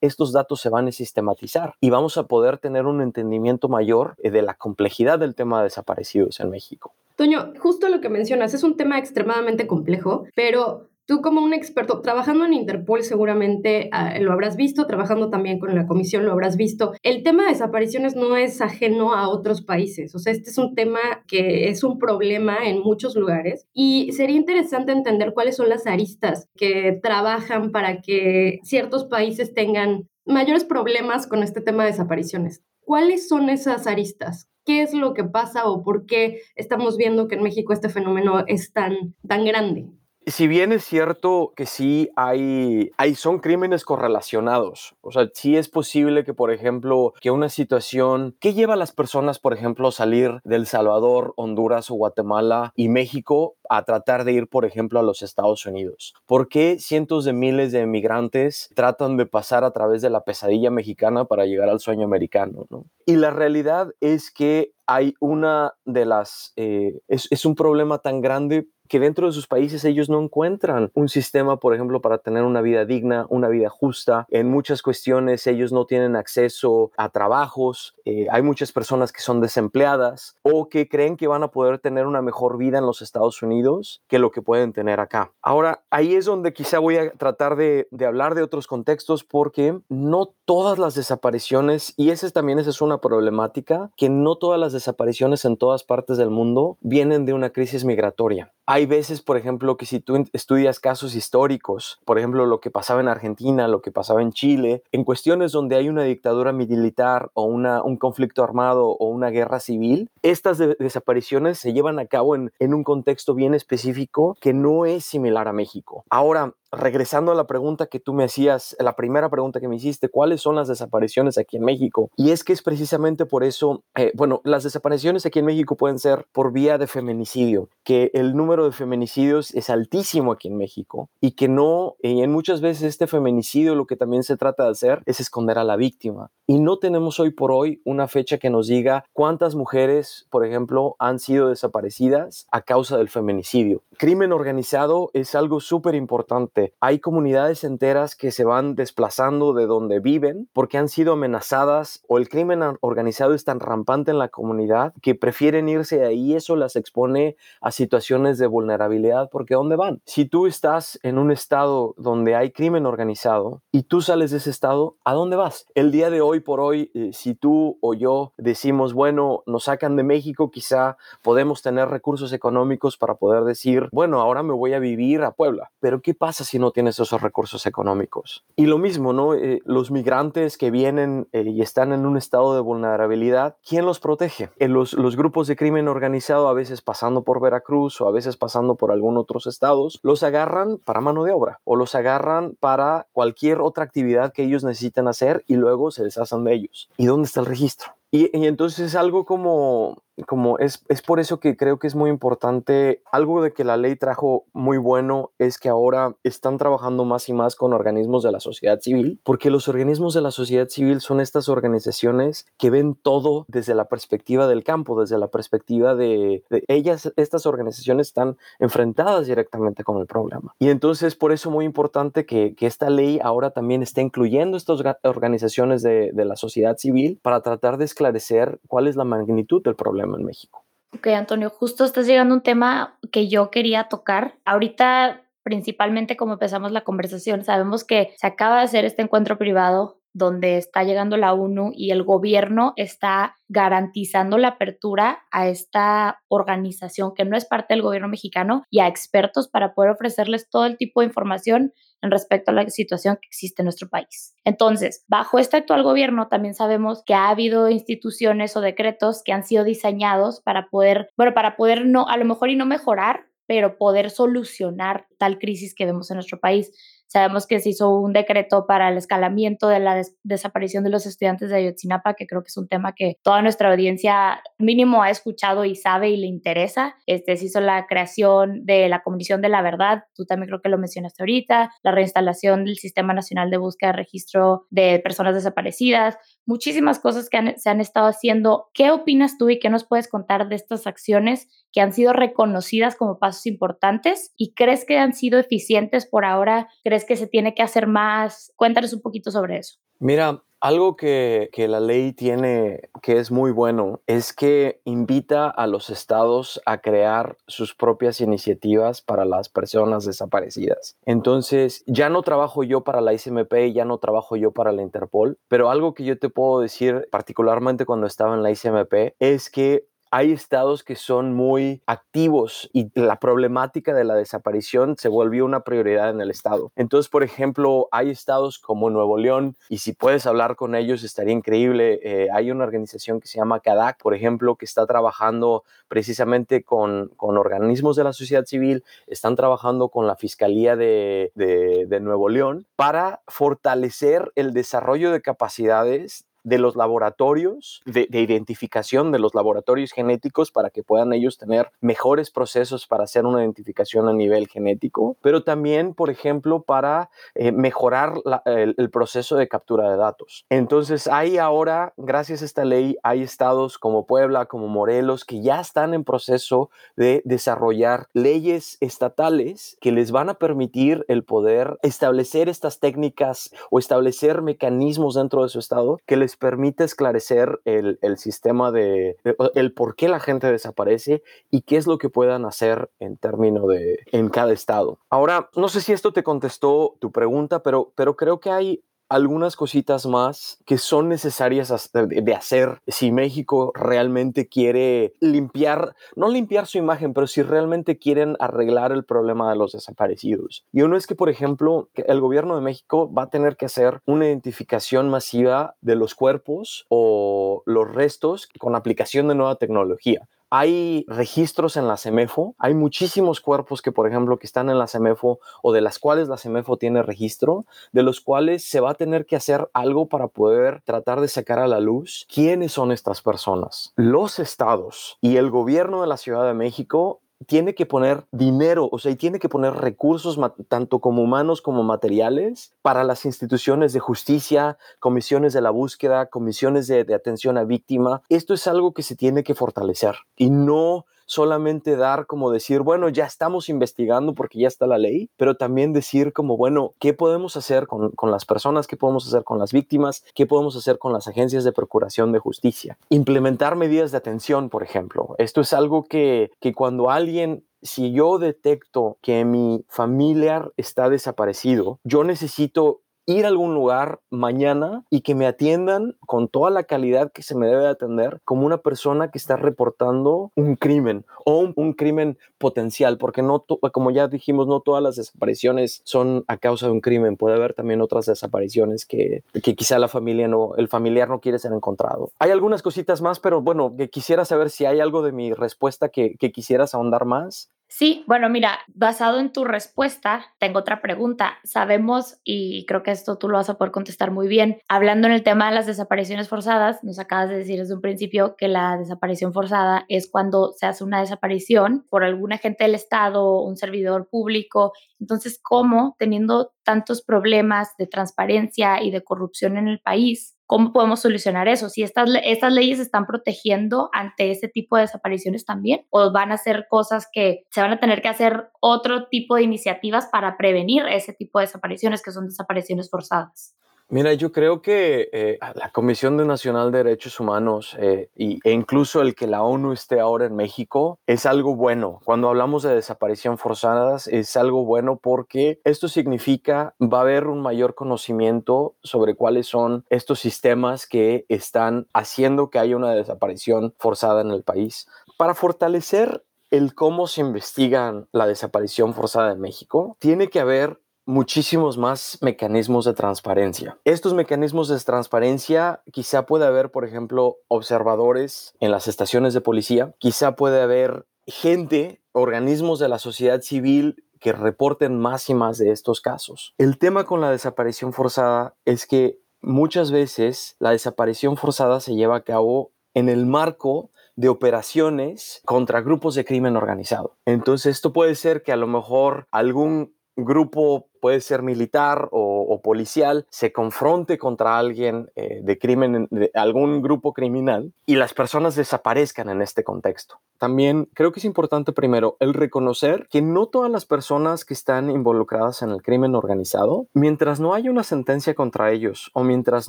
estos 0.00 0.32
datos 0.32 0.60
se 0.60 0.68
van 0.68 0.88
a 0.88 0.92
sistematizar 0.92 1.74
y 1.80 1.90
vamos 1.90 2.16
a 2.18 2.24
poder 2.24 2.58
tener 2.58 2.86
un 2.86 3.00
entendimiento 3.00 3.68
mayor 3.68 4.14
eh, 4.22 4.30
de 4.30 4.42
la 4.42 4.54
complejidad 4.54 5.18
del 5.18 5.34
tema 5.34 5.58
de 5.58 5.64
desaparecidos 5.64 6.40
en 6.40 6.50
México. 6.50 6.92
Toño, 7.16 7.52
justo 7.58 7.88
lo 7.88 8.00
que 8.00 8.08
mencionas, 8.08 8.54
es 8.54 8.62
un 8.62 8.76
tema 8.76 8.98
extremadamente 8.98 9.66
complejo, 9.66 10.24
pero 10.34 10.88
Tú 11.12 11.20
como 11.20 11.42
un 11.42 11.52
experto, 11.52 12.00
trabajando 12.00 12.46
en 12.46 12.54
Interpol 12.54 13.02
seguramente 13.02 13.90
ah, 13.92 14.18
lo 14.18 14.32
habrás 14.32 14.56
visto, 14.56 14.86
trabajando 14.86 15.28
también 15.28 15.58
con 15.58 15.74
la 15.74 15.86
comisión 15.86 16.24
lo 16.24 16.32
habrás 16.32 16.56
visto. 16.56 16.94
El 17.02 17.22
tema 17.22 17.42
de 17.42 17.50
desapariciones 17.50 18.16
no 18.16 18.34
es 18.34 18.62
ajeno 18.62 19.12
a 19.12 19.28
otros 19.28 19.60
países, 19.60 20.14
o 20.14 20.18
sea, 20.18 20.32
este 20.32 20.48
es 20.48 20.56
un 20.56 20.74
tema 20.74 21.00
que 21.28 21.68
es 21.68 21.84
un 21.84 21.98
problema 21.98 22.66
en 22.66 22.80
muchos 22.80 23.14
lugares 23.14 23.66
y 23.74 24.10
sería 24.12 24.36
interesante 24.36 24.92
entender 24.92 25.34
cuáles 25.34 25.56
son 25.56 25.68
las 25.68 25.86
aristas 25.86 26.48
que 26.56 26.98
trabajan 27.02 27.72
para 27.72 28.00
que 28.00 28.60
ciertos 28.62 29.04
países 29.04 29.52
tengan 29.52 30.08
mayores 30.24 30.64
problemas 30.64 31.26
con 31.26 31.42
este 31.42 31.60
tema 31.60 31.84
de 31.84 31.90
desapariciones. 31.90 32.62
¿Cuáles 32.86 33.28
son 33.28 33.50
esas 33.50 33.86
aristas? 33.86 34.48
¿Qué 34.64 34.80
es 34.80 34.94
lo 34.94 35.12
que 35.12 35.24
pasa 35.24 35.68
o 35.68 35.82
por 35.82 36.06
qué 36.06 36.40
estamos 36.56 36.96
viendo 36.96 37.28
que 37.28 37.34
en 37.34 37.42
México 37.42 37.74
este 37.74 37.90
fenómeno 37.90 38.44
es 38.46 38.72
tan, 38.72 39.14
tan 39.28 39.44
grande? 39.44 39.90
Si 40.26 40.46
bien 40.46 40.70
es 40.70 40.84
cierto 40.84 41.52
que 41.56 41.66
sí 41.66 42.10
hay, 42.14 42.92
hay, 42.96 43.16
son 43.16 43.40
crímenes 43.40 43.84
correlacionados, 43.84 44.94
o 45.00 45.10
sea, 45.10 45.28
sí 45.34 45.56
es 45.56 45.68
posible 45.68 46.22
que, 46.24 46.32
por 46.32 46.52
ejemplo, 46.52 47.12
que 47.20 47.32
una 47.32 47.48
situación, 47.48 48.36
¿qué 48.38 48.54
lleva 48.54 48.74
a 48.74 48.76
las 48.76 48.92
personas, 48.92 49.40
por 49.40 49.52
ejemplo, 49.52 49.88
a 49.88 49.92
salir 49.92 50.40
del 50.44 50.66
Salvador, 50.66 51.32
Honduras 51.36 51.90
o 51.90 51.94
Guatemala 51.94 52.72
y 52.76 52.88
México 52.88 53.56
a 53.68 53.84
tratar 53.84 54.24
de 54.24 54.32
ir, 54.32 54.46
por 54.46 54.64
ejemplo, 54.64 55.00
a 55.00 55.02
los 55.02 55.22
Estados 55.22 55.66
Unidos? 55.66 56.14
¿Por 56.26 56.48
qué 56.48 56.78
cientos 56.78 57.24
de 57.24 57.32
miles 57.32 57.72
de 57.72 57.80
emigrantes 57.80 58.70
tratan 58.76 59.16
de 59.16 59.26
pasar 59.26 59.64
a 59.64 59.72
través 59.72 60.02
de 60.02 60.10
la 60.10 60.22
pesadilla 60.22 60.70
mexicana 60.70 61.24
para 61.24 61.46
llegar 61.46 61.68
al 61.68 61.80
sueño 61.80 62.04
americano? 62.04 62.66
¿no? 62.70 62.84
Y 63.06 63.16
la 63.16 63.30
realidad 63.30 63.88
es 64.00 64.30
que 64.30 64.72
hay 64.86 65.14
una 65.20 65.74
de 65.84 66.04
las, 66.04 66.52
eh, 66.56 67.00
es, 67.08 67.28
es 67.30 67.44
un 67.44 67.54
problema 67.54 67.98
tan 67.98 68.20
grande 68.20 68.66
que 68.92 69.00
dentro 69.00 69.26
de 69.26 69.32
sus 69.32 69.46
países 69.46 69.86
ellos 69.86 70.10
no 70.10 70.20
encuentran 70.20 70.90
un 70.92 71.08
sistema, 71.08 71.56
por 71.56 71.74
ejemplo, 71.74 72.02
para 72.02 72.18
tener 72.18 72.42
una 72.42 72.60
vida 72.60 72.84
digna, 72.84 73.24
una 73.30 73.48
vida 73.48 73.70
justa. 73.70 74.26
En 74.28 74.50
muchas 74.50 74.82
cuestiones 74.82 75.46
ellos 75.46 75.72
no 75.72 75.86
tienen 75.86 76.14
acceso 76.14 76.90
a 76.98 77.08
trabajos, 77.08 77.94
eh, 78.04 78.26
hay 78.30 78.42
muchas 78.42 78.70
personas 78.70 79.10
que 79.10 79.22
son 79.22 79.40
desempleadas 79.40 80.36
o 80.42 80.68
que 80.68 80.90
creen 80.90 81.16
que 81.16 81.26
van 81.26 81.42
a 81.42 81.48
poder 81.48 81.78
tener 81.78 82.06
una 82.06 82.20
mejor 82.20 82.58
vida 82.58 82.76
en 82.76 82.84
los 82.84 83.00
Estados 83.00 83.42
Unidos 83.42 84.02
que 84.08 84.18
lo 84.18 84.30
que 84.30 84.42
pueden 84.42 84.74
tener 84.74 85.00
acá. 85.00 85.32
Ahora, 85.40 85.84
ahí 85.90 86.14
es 86.14 86.26
donde 86.26 86.52
quizá 86.52 86.78
voy 86.78 86.98
a 86.98 87.12
tratar 87.12 87.56
de, 87.56 87.88
de 87.90 88.04
hablar 88.04 88.34
de 88.34 88.42
otros 88.42 88.66
contextos 88.66 89.24
porque 89.24 89.78
no 89.88 90.34
todas 90.44 90.78
las 90.78 90.94
desapariciones, 90.94 91.94
y 91.96 92.10
esa 92.10 92.28
también 92.30 92.58
esa 92.58 92.68
es 92.68 92.82
una 92.82 92.98
problemática, 92.98 93.90
que 93.96 94.10
no 94.10 94.36
todas 94.36 94.60
las 94.60 94.71
desapariciones 94.72 95.44
en 95.44 95.56
todas 95.56 95.84
partes 95.84 96.18
del 96.18 96.30
mundo 96.30 96.78
vienen 96.80 97.24
de 97.24 97.32
una 97.32 97.50
crisis 97.50 97.84
migratoria. 97.84 98.52
Hay 98.66 98.86
veces, 98.86 99.22
por 99.22 99.36
ejemplo, 99.36 99.76
que 99.76 99.86
si 99.86 99.98
tú 99.98 100.24
estudias 100.32 100.78
casos 100.78 101.16
históricos, 101.16 101.98
por 102.04 102.18
ejemplo, 102.18 102.46
lo 102.46 102.60
que 102.60 102.70
pasaba 102.70 103.00
en 103.00 103.08
Argentina, 103.08 103.66
lo 103.66 103.82
que 103.82 103.90
pasaba 103.90 104.22
en 104.22 104.32
Chile, 104.32 104.82
en 104.92 105.04
cuestiones 105.04 105.50
donde 105.50 105.76
hay 105.76 105.88
una 105.88 106.04
dictadura 106.04 106.52
militar 106.52 107.30
o 107.34 107.44
un 107.44 107.96
conflicto 107.96 108.44
armado 108.44 108.86
o 108.86 109.08
una 109.08 109.30
guerra 109.30 109.58
civil, 109.58 110.10
estas 110.22 110.58
desapariciones 110.58 111.58
se 111.58 111.72
llevan 111.72 111.98
a 111.98 112.06
cabo 112.06 112.36
en, 112.36 112.52
en 112.60 112.72
un 112.72 112.84
contexto 112.84 113.34
bien 113.34 113.54
específico 113.54 114.36
que 114.40 114.52
no 114.52 114.86
es 114.86 115.04
similar 115.04 115.48
a 115.48 115.52
México. 115.52 116.04
Ahora, 116.08 116.54
regresando 116.72 117.32
a 117.32 117.34
la 117.34 117.46
pregunta 117.46 117.86
que 117.86 118.00
tú 118.00 118.14
me 118.14 118.24
hacías, 118.24 118.74
la 118.80 118.96
primera 118.96 119.28
pregunta 119.28 119.60
que 119.60 119.68
me 119.68 119.76
hiciste, 119.76 120.08
¿cuáles 120.08 120.40
son 120.40 120.56
las 120.56 120.68
desapariciones 120.68 121.36
aquí 121.36 121.58
en 121.58 121.64
México? 121.64 122.10
Y 122.16 122.30
es 122.30 122.44
que 122.44 122.54
es 122.54 122.62
precisamente 122.62 123.26
por 123.26 123.44
eso, 123.44 123.84
eh, 123.94 124.10
bueno, 124.14 124.40
las 124.44 124.64
desapariciones 124.64 125.26
aquí 125.26 125.40
en 125.40 125.44
México 125.44 125.76
pueden 125.76 125.98
ser 125.98 126.26
por 126.32 126.52
vía 126.52 126.78
de 126.78 126.86
feminicidio, 126.86 127.68
que 127.84 128.10
el 128.14 128.34
número 128.34 128.51
de 128.60 128.72
feminicidios 128.72 129.54
es 129.54 129.70
altísimo 129.70 130.32
aquí 130.32 130.48
en 130.48 130.56
México 130.56 131.10
y 131.20 131.32
que 131.32 131.48
no, 131.48 131.96
en 132.02 132.30
muchas 132.30 132.60
veces 132.60 132.84
este 132.84 133.06
feminicidio 133.06 133.74
lo 133.74 133.86
que 133.86 133.96
también 133.96 134.22
se 134.22 134.36
trata 134.36 134.64
de 134.64 134.70
hacer 134.70 135.02
es 135.06 135.20
esconder 135.20 135.58
a 135.58 135.64
la 135.64 135.76
víctima. 135.76 136.30
Y 136.46 136.58
no 136.58 136.78
tenemos 136.78 137.18
hoy 137.20 137.30
por 137.30 137.52
hoy 137.52 137.80
una 137.84 138.08
fecha 138.08 138.38
que 138.38 138.50
nos 138.50 138.66
diga 138.66 139.04
cuántas 139.12 139.54
mujeres, 139.54 140.26
por 140.30 140.44
ejemplo, 140.44 140.96
han 140.98 141.18
sido 141.18 141.48
desaparecidas 141.48 142.46
a 142.50 142.62
causa 142.62 142.96
del 142.98 143.08
feminicidio. 143.08 143.82
Crimen 143.96 144.32
organizado 144.32 145.10
es 145.14 145.34
algo 145.34 145.60
súper 145.60 145.94
importante 145.94 146.42
hay 146.80 146.98
comunidades 146.98 147.64
enteras 147.64 148.16
que 148.16 148.32
se 148.32 148.44
van 148.44 148.74
desplazando 148.74 149.52
de 149.52 149.66
donde 149.66 150.00
viven 150.00 150.48
porque 150.52 150.78
han 150.78 150.88
sido 150.88 151.12
amenazadas 151.12 152.02
o 152.08 152.18
el 152.18 152.28
crimen 152.28 152.60
organizado 152.80 153.34
es 153.34 153.44
tan 153.44 153.60
rampante 153.60 154.10
en 154.10 154.18
la 154.18 154.28
comunidad 154.28 154.92
que 155.00 155.14
prefieren 155.14 155.68
irse 155.68 155.98
de 155.98 156.06
ahí. 156.06 156.34
Eso 156.34 156.56
las 156.56 156.76
expone 156.76 157.36
a 157.60 157.70
situaciones 157.70 158.38
de 158.42 158.48
vulnerabilidad 158.48 159.30
porque 159.30 159.54
¿dónde 159.54 159.76
van? 159.76 160.02
Si 160.04 160.26
tú 160.26 160.46
estás 160.46 160.98
en 161.02 161.18
un 161.18 161.30
estado 161.30 161.94
donde 161.96 162.34
hay 162.36 162.50
crimen 162.50 162.86
organizado 162.86 163.62
y 163.72 163.84
tú 163.84 164.00
sales 164.00 164.30
de 164.30 164.38
ese 164.38 164.50
estado, 164.50 164.96
¿a 165.04 165.14
dónde 165.14 165.36
vas? 165.36 165.66
El 165.74 165.90
día 165.90 166.10
de 166.10 166.20
hoy 166.20 166.40
por 166.40 166.60
hoy, 166.60 166.90
eh, 166.94 167.10
si 167.12 167.34
tú 167.34 167.78
o 167.80 167.94
yo 167.94 168.32
decimos, 168.36 168.92
bueno, 168.92 169.42
nos 169.46 169.64
sacan 169.64 169.96
de 169.96 170.02
México, 170.02 170.50
quizá 170.50 170.96
podemos 171.22 171.62
tener 171.62 171.88
recursos 171.88 172.32
económicos 172.32 172.96
para 172.96 173.14
poder 173.14 173.44
decir, 173.44 173.88
bueno, 173.92 174.20
ahora 174.20 174.42
me 174.42 174.52
voy 174.52 174.74
a 174.74 174.78
vivir 174.78 175.22
a 175.22 175.32
Puebla. 175.32 175.70
Pero 175.80 176.02
¿qué 176.02 176.14
pasa 176.14 176.44
si 176.44 176.58
no 176.58 176.70
tienes 176.70 176.98
esos 176.98 177.20
recursos 177.20 177.66
económicos. 177.66 178.44
Y 178.56 178.66
lo 178.66 178.78
mismo, 178.78 179.12
¿no? 179.12 179.34
Eh, 179.34 179.60
los 179.64 179.90
migrantes 179.90 180.58
que 180.58 180.70
vienen 180.70 181.28
eh, 181.32 181.44
y 181.46 181.62
están 181.62 181.92
en 181.92 182.06
un 182.06 182.16
estado 182.16 182.54
de 182.54 182.60
vulnerabilidad, 182.60 183.56
¿quién 183.66 183.84
los 183.84 184.00
protege? 184.00 184.50
Los, 184.58 184.94
los 184.94 185.16
grupos 185.16 185.46
de 185.46 185.56
crimen 185.56 185.88
organizado, 185.88 186.48
a 186.48 186.52
veces 186.52 186.82
pasando 186.82 187.22
por 187.22 187.40
Veracruz 187.40 188.00
o 188.00 188.08
a 188.08 188.12
veces 188.12 188.31
pasando 188.36 188.74
por 188.74 188.90
algún 188.90 189.16
otros 189.16 189.46
estados, 189.46 190.00
los 190.02 190.22
agarran 190.22 190.78
para 190.78 191.00
mano 191.00 191.24
de 191.24 191.32
obra 191.32 191.60
o 191.64 191.76
los 191.76 191.94
agarran 191.94 192.56
para 192.60 193.06
cualquier 193.12 193.60
otra 193.60 193.84
actividad 193.84 194.32
que 194.32 194.44
ellos 194.44 194.64
necesiten 194.64 195.08
hacer 195.08 195.44
y 195.46 195.56
luego 195.56 195.90
se 195.90 196.04
deshacen 196.04 196.44
de 196.44 196.54
ellos. 196.54 196.88
¿Y 196.96 197.06
dónde 197.06 197.26
está 197.26 197.40
el 197.40 197.46
registro? 197.46 197.92
Y, 198.10 198.36
y 198.36 198.46
entonces 198.46 198.88
es 198.88 198.94
algo 198.94 199.24
como 199.24 200.02
como 200.26 200.58
es, 200.58 200.84
es 200.88 201.02
por 201.02 201.20
eso 201.20 201.40
que 201.40 201.56
creo 201.56 201.78
que 201.78 201.86
es 201.86 201.94
muy 201.94 202.10
importante, 202.10 203.02
algo 203.10 203.42
de 203.42 203.52
que 203.52 203.64
la 203.64 203.76
ley 203.76 203.96
trajo 203.96 204.44
muy 204.52 204.76
bueno 204.76 205.30
es 205.38 205.58
que 205.58 205.68
ahora 205.68 206.16
están 206.22 206.58
trabajando 206.58 207.04
más 207.04 207.28
y 207.28 207.32
más 207.32 207.56
con 207.56 207.72
organismos 207.72 208.22
de 208.22 208.32
la 208.32 208.40
sociedad 208.40 208.80
civil, 208.80 209.20
porque 209.24 209.50
los 209.50 209.68
organismos 209.68 210.14
de 210.14 210.20
la 210.20 210.30
sociedad 210.30 210.68
civil 210.68 211.00
son 211.00 211.20
estas 211.20 211.48
organizaciones 211.48 212.46
que 212.58 212.70
ven 212.70 212.94
todo 212.94 213.46
desde 213.48 213.74
la 213.74 213.86
perspectiva 213.86 214.46
del 214.46 214.64
campo, 214.64 215.00
desde 215.00 215.18
la 215.18 215.28
perspectiva 215.28 215.94
de, 215.94 216.44
ellas, 216.68 217.12
estas 217.16 217.46
organizaciones 217.46 218.08
están 218.08 218.36
enfrentadas 218.58 219.26
directamente 219.26 219.84
con 219.84 219.98
el 219.98 220.06
problema. 220.06 220.54
Y 220.58 220.68
entonces 220.68 221.16
por 221.16 221.32
eso 221.32 221.50
muy 221.50 221.64
importante 221.64 222.26
que, 222.26 222.54
que 222.54 222.66
esta 222.66 222.90
ley 222.90 223.18
ahora 223.22 223.50
también 223.50 223.82
esté 223.82 224.02
incluyendo 224.02 224.56
estas 224.56 224.82
organizaciones 225.02 225.82
de, 225.82 226.12
de 226.12 226.24
la 226.24 226.36
sociedad 226.36 226.76
civil 226.76 227.18
para 227.22 227.40
tratar 227.40 227.78
de 227.78 227.84
esclarecer 227.84 228.60
cuál 228.68 228.86
es 228.88 228.96
la 228.96 229.04
magnitud 229.04 229.62
del 229.62 229.74
problema 229.74 230.01
en 230.02 230.24
México. 230.24 230.64
Ok, 230.94 231.06
Antonio, 231.08 231.50
justo 231.50 231.84
estás 231.84 232.06
llegando 232.06 232.34
a 232.34 232.36
un 232.36 232.42
tema 232.42 232.98
que 233.10 233.28
yo 233.28 233.50
quería 233.50 233.84
tocar. 233.84 234.34
Ahorita, 234.44 235.22
principalmente 235.42 236.16
como 236.16 236.34
empezamos 236.34 236.70
la 236.70 236.84
conversación, 236.84 237.44
sabemos 237.44 237.84
que 237.84 238.14
se 238.18 238.26
acaba 238.26 238.58
de 238.58 238.64
hacer 238.64 238.84
este 238.84 239.02
encuentro 239.02 239.38
privado 239.38 240.02
donde 240.14 240.58
está 240.58 240.84
llegando 240.84 241.16
la 241.16 241.32
ONU 241.32 241.72
y 241.74 241.90
el 241.90 242.02
gobierno 242.02 242.74
está 242.76 243.36
garantizando 243.48 244.36
la 244.36 244.48
apertura 244.48 245.22
a 245.30 245.48
esta 245.48 246.20
organización 246.28 247.14
que 247.14 247.24
no 247.24 247.36
es 247.36 247.46
parte 247.46 247.74
del 247.74 247.82
gobierno 247.82 248.08
mexicano 248.08 248.64
y 248.70 248.80
a 248.80 248.88
expertos 248.88 249.48
para 249.48 249.74
poder 249.74 249.92
ofrecerles 249.92 250.50
todo 250.50 250.66
el 250.66 250.76
tipo 250.76 251.00
de 251.00 251.06
información 251.06 251.72
en 252.02 252.10
respecto 252.10 252.50
a 252.50 252.54
la 252.54 252.68
situación 252.68 253.16
que 253.20 253.28
existe 253.28 253.62
en 253.62 253.66
nuestro 253.66 253.88
país. 253.88 254.34
Entonces, 254.44 255.04
bajo 255.08 255.38
este 255.38 255.56
actual 255.56 255.82
gobierno 255.82 256.28
también 256.28 256.54
sabemos 256.54 257.02
que 257.06 257.14
ha 257.14 257.28
habido 257.28 257.70
instituciones 257.70 258.56
o 258.56 258.60
decretos 258.60 259.22
que 259.24 259.32
han 259.32 259.44
sido 259.44 259.64
diseñados 259.64 260.40
para 260.40 260.68
poder, 260.68 261.08
bueno, 261.16 261.32
para 261.32 261.56
poder 261.56 261.86
no, 261.86 262.08
a 262.08 262.16
lo 262.16 262.24
mejor 262.24 262.50
y 262.50 262.56
no 262.56 262.66
mejorar, 262.66 263.26
pero 263.46 263.76
poder 263.76 264.10
solucionar 264.10 265.06
tal 265.18 265.38
crisis 265.38 265.74
que 265.74 265.86
vemos 265.86 266.10
en 266.10 266.16
nuestro 266.16 266.40
país. 266.40 266.72
Sabemos 267.12 267.46
que 267.46 267.60
se 267.60 267.68
hizo 267.68 267.90
un 267.90 268.14
decreto 268.14 268.64
para 268.66 268.88
el 268.88 268.96
escalamiento 268.96 269.68
de 269.68 269.80
la 269.80 270.00
desaparición 270.22 270.82
de 270.82 270.88
los 270.88 271.04
estudiantes 271.04 271.50
de 271.50 271.56
Ayotzinapa, 271.56 272.14
que 272.14 272.26
creo 272.26 272.42
que 272.42 272.48
es 272.48 272.56
un 272.56 272.68
tema 272.68 272.94
que 272.94 273.18
toda 273.22 273.42
nuestra 273.42 273.70
audiencia 273.70 274.42
mínimo 274.58 275.02
ha 275.02 275.10
escuchado 275.10 275.66
y 275.66 275.76
sabe 275.76 276.08
y 276.08 276.16
le 276.16 276.26
interesa. 276.26 276.94
Este, 277.04 277.36
se 277.36 277.44
hizo 277.44 277.60
la 277.60 277.86
creación 277.86 278.64
de 278.64 278.88
la 278.88 279.02
Comisión 279.02 279.42
de 279.42 279.50
la 279.50 279.60
Verdad, 279.60 280.04
tú 280.14 280.24
también 280.24 280.48
creo 280.48 280.62
que 280.62 280.70
lo 280.70 280.78
mencionaste 280.78 281.22
ahorita, 281.22 281.70
la 281.82 281.90
reinstalación 281.90 282.64
del 282.64 282.78
Sistema 282.78 283.12
Nacional 283.12 283.50
de 283.50 283.58
Búsqueda 283.58 283.90
y 283.90 283.96
Registro 283.96 284.66
de 284.70 284.98
Personas 285.00 285.34
Desaparecidas, 285.34 286.16
muchísimas 286.46 286.98
cosas 286.98 287.28
que 287.28 287.56
se 287.58 287.68
han 287.68 287.82
estado 287.82 288.06
haciendo. 288.06 288.70
¿Qué 288.72 288.90
opinas 288.90 289.36
tú 289.36 289.50
y 289.50 289.58
qué 289.58 289.68
nos 289.68 289.84
puedes 289.84 290.08
contar 290.08 290.48
de 290.48 290.54
estas 290.54 290.86
acciones 290.86 291.46
que 291.72 291.80
han 291.80 291.92
sido 291.92 292.12
reconocidas 292.12 292.96
como 292.96 293.18
pasos 293.18 293.46
importantes 293.46 294.32
y 294.36 294.54
crees 294.54 294.84
que 294.84 294.98
han 294.98 295.12
sido 295.12 295.38
eficientes 295.38 296.06
por 296.06 296.24
ahora? 296.24 296.68
¿Crees 296.84 297.01
que 297.04 297.16
se 297.16 297.26
tiene 297.26 297.54
que 297.54 297.62
hacer 297.62 297.86
más? 297.86 298.52
Cuéntanos 298.56 298.92
un 298.92 299.00
poquito 299.00 299.30
sobre 299.30 299.58
eso. 299.58 299.76
Mira, 299.98 300.42
Algo 300.62 300.94
que, 300.94 301.50
que, 301.52 301.66
la 301.66 301.80
ley 301.80 302.12
tiene 302.12 302.88
que 303.02 303.18
es 303.18 303.32
muy 303.32 303.50
bueno 303.50 304.00
es 304.06 304.32
que 304.32 304.80
invita 304.84 305.50
a 305.50 305.66
los 305.66 305.90
estados 305.90 306.62
a 306.66 306.78
crear 306.78 307.36
sus 307.48 307.74
propias 307.74 308.20
iniciativas 308.20 309.02
para 309.02 309.24
las 309.24 309.48
personas 309.48 310.04
desaparecidas. 310.04 310.96
Entonces, 311.04 311.82
ya 311.88 312.10
no 312.10 312.22
trabajo 312.22 312.62
yo 312.62 312.82
para 312.82 313.00
la 313.00 313.12
ICMP, 313.12 313.72
ya 313.74 313.84
no 313.84 313.98
trabajo 313.98 314.36
yo 314.36 314.52
para 314.52 314.70
la 314.70 314.82
Interpol, 314.82 315.36
pero 315.48 315.68
algo 315.68 315.94
que 315.94 316.04
yo 316.04 316.16
te 316.16 316.28
puedo 316.28 316.60
decir, 316.60 317.08
particularmente 317.10 317.84
cuando 317.84 318.06
estaba 318.06 318.36
en 318.36 318.44
la 318.44 318.52
ICMP, 318.52 319.16
es 319.18 319.50
que 319.50 319.88
hay 320.12 320.30
estados 320.30 320.84
que 320.84 320.94
son 320.94 321.32
muy 321.32 321.80
activos 321.86 322.68
y 322.74 322.90
la 322.94 323.18
problemática 323.18 323.94
de 323.94 324.04
la 324.04 324.14
desaparición 324.14 324.94
se 324.98 325.08
volvió 325.08 325.46
una 325.46 325.60
prioridad 325.60 326.10
en 326.10 326.20
el 326.20 326.30
estado. 326.30 326.70
Entonces, 326.76 327.08
por 327.08 327.22
ejemplo, 327.22 327.88
hay 327.90 328.10
estados 328.10 328.58
como 328.58 328.90
Nuevo 328.90 329.16
León 329.16 329.56
y 329.70 329.78
si 329.78 329.94
puedes 329.94 330.26
hablar 330.26 330.54
con 330.54 330.74
ellos 330.74 331.02
estaría 331.02 331.32
increíble. 331.32 331.98
Eh, 332.02 332.28
hay 332.30 332.50
una 332.50 332.64
organización 332.64 333.20
que 333.20 333.26
se 333.26 333.38
llama 333.38 333.60
CADAC, 333.60 334.02
por 334.02 334.12
ejemplo, 334.12 334.56
que 334.56 334.66
está 334.66 334.86
trabajando 334.86 335.64
precisamente 335.88 336.62
con, 336.62 337.08
con 337.16 337.38
organismos 337.38 337.96
de 337.96 338.04
la 338.04 338.12
sociedad 338.12 338.44
civil, 338.44 338.84
están 339.06 339.34
trabajando 339.34 339.88
con 339.88 340.06
la 340.06 340.16
Fiscalía 340.16 340.76
de, 340.76 341.32
de, 341.34 341.86
de 341.88 342.00
Nuevo 342.00 342.28
León 342.28 342.66
para 342.76 343.22
fortalecer 343.28 344.30
el 344.34 344.52
desarrollo 344.52 345.10
de 345.10 345.22
capacidades 345.22 346.26
de 346.44 346.58
los 346.58 346.76
laboratorios, 346.76 347.82
de, 347.84 348.06
identificación 348.10 349.12
de 349.12 349.18
los 349.18 349.34
laboratorios 349.34 349.92
genéticos 349.92 350.50
para 350.50 350.70
que 350.70 350.82
puedan 350.82 351.12
ellos 351.12 351.38
tener 351.38 351.70
mejores 351.80 352.30
procesos 352.30 352.86
para 352.86 353.04
hacer 353.04 353.26
una 353.26 353.42
identificación 353.42 354.08
a 354.08 354.12
nivel 354.12 354.48
genético, 354.48 355.16
pero 355.22 355.42
también, 355.42 355.94
por 355.94 356.10
ejemplo, 356.10 356.62
para 356.62 357.10
eh, 357.34 357.52
mejorar 357.52 358.14
el, 358.44 358.74
el, 358.76 358.90
proceso 358.90 359.36
de 359.36 359.48
captura 359.48 359.90
de 359.90 359.96
datos. 359.96 360.44
Entonces, 360.50 361.06
hay 361.06 361.38
ahora, 361.38 361.94
gracias 361.96 362.42
a 362.42 362.44
esta 362.44 362.64
ley, 362.64 362.96
hay 363.02 363.22
estados 363.22 363.78
como 363.78 364.06
Puebla, 364.06 364.46
como 364.46 364.68
Morelos, 364.68 365.24
que 365.24 365.42
ya 365.42 365.60
están 365.60 365.94
en 365.94 366.04
proceso 366.04 366.70
de 366.96 367.22
desarrollar 367.24 368.08
leyes 368.12 368.76
estatales 368.80 369.76
que 369.80 369.92
les 369.92 370.10
van 370.10 370.28
a 370.28 370.34
permitir 370.34 371.04
el 371.08 371.24
poder 371.24 371.78
establecer 371.82 372.48
estas 372.48 372.80
técnicas 372.80 373.50
o 373.70 373.78
establecer 373.78 374.42
mecanismos 374.42 375.14
dentro 375.14 375.42
de 375.42 375.48
su 375.48 375.58
estado 375.58 376.00
que 376.06 376.16
les 376.16 376.31
permite 376.36 376.84
esclarecer 376.84 377.60
el, 377.64 377.98
el 378.02 378.18
sistema 378.18 378.70
de, 378.70 379.16
el 379.54 379.72
por 379.72 379.96
qué 379.96 380.08
la 380.08 380.20
gente 380.20 380.50
desaparece 380.50 381.22
y 381.50 381.62
qué 381.62 381.76
es 381.76 381.86
lo 381.86 381.98
que 381.98 382.08
puedan 382.08 382.44
hacer 382.44 382.90
en 383.00 383.16
términos 383.16 383.68
de 383.68 384.00
en 384.12 384.28
cada 384.28 384.52
estado. 384.52 384.98
Ahora, 385.10 385.50
no 385.56 385.68
sé 385.68 385.80
si 385.80 385.92
esto 385.92 386.12
te 386.12 386.22
contestó 386.22 386.96
tu 386.98 387.12
pregunta, 387.12 387.62
pero, 387.62 387.92
pero 387.94 388.16
creo 388.16 388.40
que 388.40 388.50
hay 388.50 388.82
algunas 389.12 389.56
cositas 389.56 390.06
más 390.06 390.58
que 390.64 390.78
son 390.78 391.08
necesarias 391.08 391.90
de 391.92 392.34
hacer 392.34 392.80
si 392.86 393.12
México 393.12 393.72
realmente 393.74 394.48
quiere 394.48 395.14
limpiar, 395.20 395.94
no 396.16 396.28
limpiar 396.28 396.66
su 396.66 396.78
imagen, 396.78 397.12
pero 397.12 397.26
si 397.26 397.42
realmente 397.42 397.98
quieren 397.98 398.36
arreglar 398.40 398.90
el 398.90 399.04
problema 399.04 399.50
de 399.50 399.56
los 399.56 399.72
desaparecidos. 399.72 400.64
Y 400.72 400.82
uno 400.82 400.96
es 400.96 401.06
que, 401.06 401.14
por 401.14 401.28
ejemplo, 401.28 401.90
el 401.94 402.20
gobierno 402.20 402.54
de 402.54 402.62
México 402.62 403.12
va 403.12 403.24
a 403.24 403.30
tener 403.30 403.56
que 403.56 403.66
hacer 403.66 404.00
una 404.06 404.26
identificación 404.26 405.10
masiva 405.10 405.76
de 405.82 405.96
los 405.96 406.14
cuerpos 406.14 406.86
o 406.88 407.62
los 407.66 407.92
restos 407.92 408.48
con 408.58 408.74
aplicación 408.74 409.28
de 409.28 409.34
nueva 409.34 409.56
tecnología 409.56 410.26
hay 410.54 411.06
registros 411.08 411.78
en 411.78 411.88
la 411.88 411.96
CEMEFO, 411.96 412.54
hay 412.58 412.74
muchísimos 412.74 413.40
cuerpos 413.40 413.80
que, 413.80 413.90
por 413.90 414.06
ejemplo, 414.06 414.38
que 414.38 414.46
están 414.46 414.68
en 414.68 414.78
la 414.78 414.86
CEMEFO 414.86 415.40
o 415.62 415.72
de 415.72 415.80
las 415.80 415.98
cuales 415.98 416.28
la 416.28 416.36
CEMEFO 416.36 416.76
tiene 416.76 417.02
registro, 417.02 417.64
de 417.92 418.02
los 418.02 418.20
cuales 418.20 418.62
se 418.62 418.80
va 418.80 418.90
a 418.90 418.94
tener 418.94 419.24
que 419.24 419.34
hacer 419.34 419.70
algo 419.72 420.10
para 420.10 420.28
poder 420.28 420.82
tratar 420.84 421.22
de 421.22 421.28
sacar 421.28 421.58
a 421.58 421.66
la 421.66 421.80
luz 421.80 422.26
quiénes 422.30 422.72
son 422.72 422.92
estas 422.92 423.22
personas. 423.22 423.94
Los 423.96 424.38
estados 424.38 425.16
y 425.22 425.38
el 425.38 425.48
gobierno 425.48 426.02
de 426.02 426.08
la 426.08 426.18
Ciudad 426.18 426.46
de 426.46 426.52
México 426.52 427.21
tiene 427.42 427.74
que 427.74 427.86
poner 427.86 428.24
dinero, 428.30 428.88
o 428.90 428.98
sea, 428.98 429.12
y 429.12 429.16
tiene 429.16 429.38
que 429.38 429.48
poner 429.48 429.74
recursos 429.74 430.38
tanto 430.68 431.00
como 431.00 431.22
humanos 431.22 431.62
como 431.62 431.82
materiales 431.82 432.74
para 432.82 433.04
las 433.04 433.24
instituciones 433.24 433.92
de 433.92 434.00
justicia, 434.00 434.78
comisiones 434.98 435.52
de 435.52 435.60
la 435.60 435.70
búsqueda, 435.70 436.26
comisiones 436.26 436.86
de, 436.86 437.12
atención 437.14 437.58
a 437.58 437.64
víctima. 437.64 438.22
Esto 438.28 438.54
es 438.54 438.66
algo 438.66 438.92
que 438.92 439.02
se 439.02 439.16
tiene 439.16 439.42
que 439.42 439.54
fortalecer 439.54 440.16
y 440.36 440.50
no 440.50 441.06
solamente 441.32 441.96
dar 441.96 442.26
como 442.26 442.50
decir, 442.50 442.80
bueno, 442.80 443.08
ya 443.08 443.24
estamos 443.24 443.70
investigando 443.70 444.34
porque 444.34 444.58
ya 444.58 444.68
está 444.68 444.86
la 444.86 444.98
ley, 444.98 445.30
pero 445.38 445.56
también 445.56 445.94
decir 445.94 446.34
como, 446.34 446.58
bueno, 446.58 446.92
¿qué 446.98 447.14
podemos 447.14 447.56
hacer 447.56 447.86
con, 447.86 448.10
con, 448.10 448.30
las 448.30 448.44
personas? 448.44 448.86
¿Qué 448.86 448.98
podemos 448.98 449.26
hacer 449.26 449.42
con 449.42 449.58
las 449.58 449.72
víctimas? 449.72 450.24
¿Qué 450.34 450.44
podemos 450.46 450.76
hacer 450.76 450.98
con 450.98 451.14
las 451.14 451.28
agencias 451.28 451.64
de 451.64 451.72
procuración 451.72 452.32
de 452.32 452.38
justicia? 452.38 452.98
Implementar 453.08 453.76
medidas 453.76 454.10
de 454.10 454.18
atención, 454.18 454.68
por 454.68 454.82
ejemplo. 454.82 455.34
Esto 455.38 455.62
es 455.62 455.72
algo 455.72 456.04
que, 456.04 456.50
que 456.60 456.74
cuando 456.74 457.08
alguien 457.08 457.64
si 457.82 458.12
yo 458.12 458.38
detecto 458.38 459.18
que 459.22 459.44
mi 459.44 459.84
familiar 459.88 460.72
está 460.76 461.08
desaparecido, 461.08 461.98
yo 462.04 462.22
necesito 462.22 463.00
ir 463.26 463.44
a 463.44 463.48
algún 463.48 463.74
lugar 463.74 464.20
mañana 464.30 465.04
y 465.10 465.20
que 465.20 465.34
me 465.34 465.46
atiendan 465.46 466.16
con 466.26 466.48
toda 466.48 466.70
la 466.70 466.84
calidad 466.84 467.32
que 467.32 467.42
se 467.42 467.54
me 467.54 467.66
debe 467.66 467.86
atender 467.86 468.40
como 468.44 468.66
una 468.66 468.78
persona 468.78 469.30
que 469.30 469.38
está 469.38 469.56
reportando 469.56 470.50
un 470.56 470.76
crimen 470.76 471.24
o 471.44 471.58
un, 471.58 471.72
un 471.76 471.92
crimen 471.92 472.38
potencial, 472.58 473.18
porque 473.18 473.42
no, 473.42 473.64
como 473.92 474.10
ya 474.10 474.28
dijimos, 474.28 474.66
no 474.66 474.80
todas 474.80 475.02
las 475.02 475.16
desapariciones 475.16 476.02
son 476.04 476.44
a 476.48 476.56
causa 476.56 476.86
de 476.86 476.92
un 476.92 477.00
crimen, 477.00 477.36
puede 477.36 477.56
haber 477.56 477.74
también 477.74 478.00
otras 478.00 478.26
desapariciones 478.26 479.06
que, 479.06 479.44
que 479.62 479.74
quizá 479.74 479.98
la 479.98 480.08
familia 480.08 480.48
no, 480.48 480.74
el 480.76 480.88
familiar 480.88 481.28
no 481.28 481.40
quiere 481.40 481.58
ser 481.58 481.72
encontrado. 481.72 482.30
Hay 482.38 482.50
algunas 482.50 482.82
cositas 482.82 483.22
más, 483.22 483.40
pero 483.40 483.62
bueno, 483.62 483.94
que 483.96 484.10
quisiera 484.10 484.44
saber 484.44 484.70
si 484.70 484.84
hay 484.84 485.00
algo 485.00 485.22
de 485.22 485.32
mi 485.32 485.52
respuesta 485.52 486.08
que, 486.08 486.36
que 486.36 486.52
quisieras 486.52 486.94
ahondar 486.94 487.24
más. 487.24 487.70
Sí, 487.94 488.24
bueno, 488.26 488.48
mira, 488.48 488.78
basado 488.94 489.38
en 489.38 489.52
tu 489.52 489.64
respuesta, 489.64 490.46
tengo 490.58 490.78
otra 490.78 491.02
pregunta. 491.02 491.58
Sabemos, 491.62 492.38
y 492.42 492.86
creo 492.86 493.02
que 493.02 493.10
esto 493.10 493.36
tú 493.36 493.50
lo 493.50 493.58
vas 493.58 493.68
a 493.68 493.76
poder 493.76 493.92
contestar 493.92 494.30
muy 494.30 494.48
bien, 494.48 494.80
hablando 494.88 495.26
en 495.26 495.34
el 495.34 495.42
tema 495.42 495.68
de 495.68 495.74
las 495.74 495.86
desapariciones 495.86 496.48
forzadas, 496.48 497.04
nos 497.04 497.18
acabas 497.18 497.50
de 497.50 497.58
decir 497.58 497.78
desde 497.78 497.94
un 497.94 498.00
principio 498.00 498.56
que 498.56 498.66
la 498.66 498.96
desaparición 498.96 499.52
forzada 499.52 500.06
es 500.08 500.26
cuando 500.26 500.72
se 500.72 500.86
hace 500.86 501.04
una 501.04 501.20
desaparición 501.20 502.06
por 502.08 502.24
algún 502.24 502.54
agente 502.54 502.84
del 502.84 502.94
Estado, 502.94 503.60
un 503.60 503.76
servidor 503.76 504.26
público. 504.26 504.94
Entonces, 505.20 505.60
¿cómo, 505.62 506.16
teniendo 506.18 506.72
tantos 506.84 507.20
problemas 507.20 507.94
de 507.98 508.06
transparencia 508.06 509.02
y 509.02 509.10
de 509.10 509.22
corrupción 509.22 509.76
en 509.76 509.88
el 509.88 510.00
país, 510.00 510.56
¿Cómo 510.72 510.90
podemos 510.90 511.20
solucionar 511.20 511.68
eso? 511.68 511.90
Si 511.90 512.02
estas, 512.02 512.30
estas 512.44 512.72
leyes 512.72 512.98
están 512.98 513.26
protegiendo 513.26 514.08
ante 514.10 514.50
ese 514.50 514.68
tipo 514.68 514.96
de 514.96 515.02
desapariciones 515.02 515.66
también, 515.66 516.06
o 516.08 516.32
van 516.32 516.50
a 516.50 516.56
ser 516.56 516.86
cosas 516.88 517.28
que 517.30 517.66
se 517.68 517.82
van 517.82 517.92
a 517.92 518.00
tener 518.00 518.22
que 518.22 518.28
hacer 518.28 518.70
otro 518.80 519.28
tipo 519.28 519.56
de 519.56 519.64
iniciativas 519.64 520.28
para 520.32 520.56
prevenir 520.56 521.04
ese 521.08 521.34
tipo 521.34 521.58
de 521.58 521.66
desapariciones, 521.66 522.22
que 522.22 522.32
son 522.32 522.46
desapariciones 522.46 523.10
forzadas. 523.10 523.74
Mira, 524.08 524.34
yo 524.34 524.52
creo 524.52 524.82
que 524.82 525.30
eh, 525.32 525.58
la 525.74 525.90
Comisión 525.90 526.36
de 526.36 526.44
Nacional 526.44 526.92
de 526.92 526.98
Derechos 526.98 527.40
Humanos 527.40 527.96
eh, 527.98 528.28
y, 528.36 528.60
e 528.62 528.72
incluso 528.72 529.22
el 529.22 529.34
que 529.34 529.46
la 529.46 529.62
ONU 529.62 529.92
esté 529.92 530.20
ahora 530.20 530.44
en 530.44 530.54
México 530.54 531.18
es 531.26 531.46
algo 531.46 531.74
bueno. 531.74 532.20
Cuando 532.24 532.48
hablamos 532.48 532.82
de 532.82 532.94
desaparición 532.94 533.56
forzadas 533.56 534.28
es 534.28 534.54
algo 534.56 534.84
bueno 534.84 535.16
porque 535.16 535.80
esto 535.84 536.08
significa 536.08 536.94
va 537.00 537.18
a 537.18 537.22
haber 537.22 537.46
un 537.46 537.62
mayor 537.62 537.94
conocimiento 537.94 538.96
sobre 539.02 539.34
cuáles 539.34 539.66
son 539.66 540.04
estos 540.10 540.40
sistemas 540.40 541.06
que 541.06 541.46
están 541.48 542.06
haciendo 542.12 542.68
que 542.68 542.78
haya 542.78 542.96
una 542.96 543.12
desaparición 543.12 543.94
forzada 543.98 544.42
en 544.42 544.50
el 544.50 544.62
país. 544.62 545.08
Para 545.38 545.54
fortalecer 545.54 546.44
el 546.70 546.94
cómo 546.94 547.26
se 547.26 547.42
investiga 547.42 548.26
la 548.32 548.46
desaparición 548.46 549.14
forzada 549.14 549.52
en 549.52 549.60
México, 549.60 550.16
tiene 550.18 550.48
que 550.48 550.60
haber 550.60 550.98
muchísimos 551.24 551.98
más 551.98 552.38
mecanismos 552.40 553.04
de 553.04 553.14
transparencia. 553.14 553.98
Estos 554.04 554.34
mecanismos 554.34 554.88
de 554.88 554.98
transparencia 554.98 556.02
quizá 556.12 556.46
puede 556.46 556.66
haber, 556.66 556.90
por 556.90 557.04
ejemplo, 557.04 557.58
observadores 557.68 558.74
en 558.80 558.90
las 558.90 559.08
estaciones 559.08 559.54
de 559.54 559.60
policía, 559.60 560.14
quizá 560.18 560.56
puede 560.56 560.82
haber 560.82 561.26
gente, 561.46 562.22
organismos 562.32 562.98
de 562.98 563.08
la 563.08 563.18
sociedad 563.18 563.60
civil 563.60 564.24
que 564.40 564.52
reporten 564.52 565.18
más 565.18 565.48
y 565.48 565.54
más 565.54 565.78
de 565.78 565.90
estos 565.90 566.20
casos. 566.20 566.74
El 566.78 566.98
tema 566.98 567.24
con 567.24 567.40
la 567.40 567.50
desaparición 567.50 568.12
forzada 568.12 568.74
es 568.84 569.06
que 569.06 569.38
muchas 569.60 570.10
veces 570.10 570.76
la 570.80 570.90
desaparición 570.90 571.56
forzada 571.56 572.00
se 572.00 572.14
lleva 572.14 572.36
a 572.36 572.42
cabo 572.42 572.92
en 573.14 573.28
el 573.28 573.46
marco 573.46 574.10
de 574.34 574.48
operaciones 574.48 575.62
contra 575.64 576.00
grupos 576.00 576.34
de 576.34 576.44
crimen 576.44 576.76
organizado. 576.76 577.36
Entonces 577.44 577.96
esto 577.96 578.12
puede 578.12 578.34
ser 578.34 578.62
que 578.62 578.72
a 578.72 578.76
lo 578.76 578.86
mejor 578.86 579.46
algún 579.50 580.16
grupo 580.36 581.08
puede 581.22 581.40
ser 581.40 581.62
militar 581.62 582.28
o, 582.32 582.80
policial, 582.82 583.46
se 583.48 583.72
confronte 583.72 584.38
contra 584.38 584.76
alguien 584.76 585.30
eh, 585.36 585.60
de 585.62 585.78
crimen, 585.78 586.26
de 586.30 586.50
algún 586.52 587.00
grupo 587.00 587.32
criminal, 587.32 587.92
y 588.06 588.16
las 588.16 588.34
personas 588.34 588.74
desaparezcan 588.74 589.48
en 589.48 589.62
este 589.62 589.84
contexto. 589.84 590.40
También 590.58 591.08
creo 591.14 591.30
que 591.30 591.38
es 591.38 591.44
importante 591.44 591.92
primero 591.92 592.36
el 592.40 592.54
reconocer 592.54 593.28
que 593.30 593.40
no 593.40 593.66
todas 593.66 593.90
las 593.90 594.04
personas 594.04 594.64
que 594.64 594.74
están 594.74 595.10
involucradas 595.10 595.82
en 595.82 595.90
el 595.90 596.02
crimen 596.02 596.34
organizado, 596.34 597.06
mientras 597.14 597.60
no 597.60 597.72
haya 597.72 597.90
una 597.90 598.02
sentencia 598.02 598.54
contra 598.54 598.90
ellos 598.90 599.30
o 599.32 599.44
mientras 599.44 599.88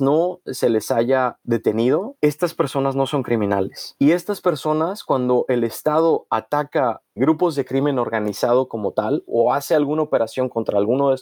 no 0.00 0.40
se 0.46 0.68
les 0.70 0.92
haya 0.92 1.38
detenido, 1.42 2.16
estas 2.20 2.54
personas 2.54 2.94
no 2.94 3.06
son 3.06 3.24
criminales. 3.24 3.96
Y 3.98 4.12
estas 4.12 4.40
personas, 4.40 5.02
cuando 5.02 5.46
el 5.48 5.64
Estado 5.64 6.26
ataca 6.30 7.02
grupos 7.14 7.54
de 7.54 7.64
crimen 7.64 7.98
organizado 7.98 8.68
como 8.68 8.92
tal 8.92 9.22
o 9.26 9.52
hace 9.52 9.74
alguna 9.74 10.02
operación 10.02 10.48
contra 10.48 10.78
alguno 10.78 11.08
de 11.08 11.14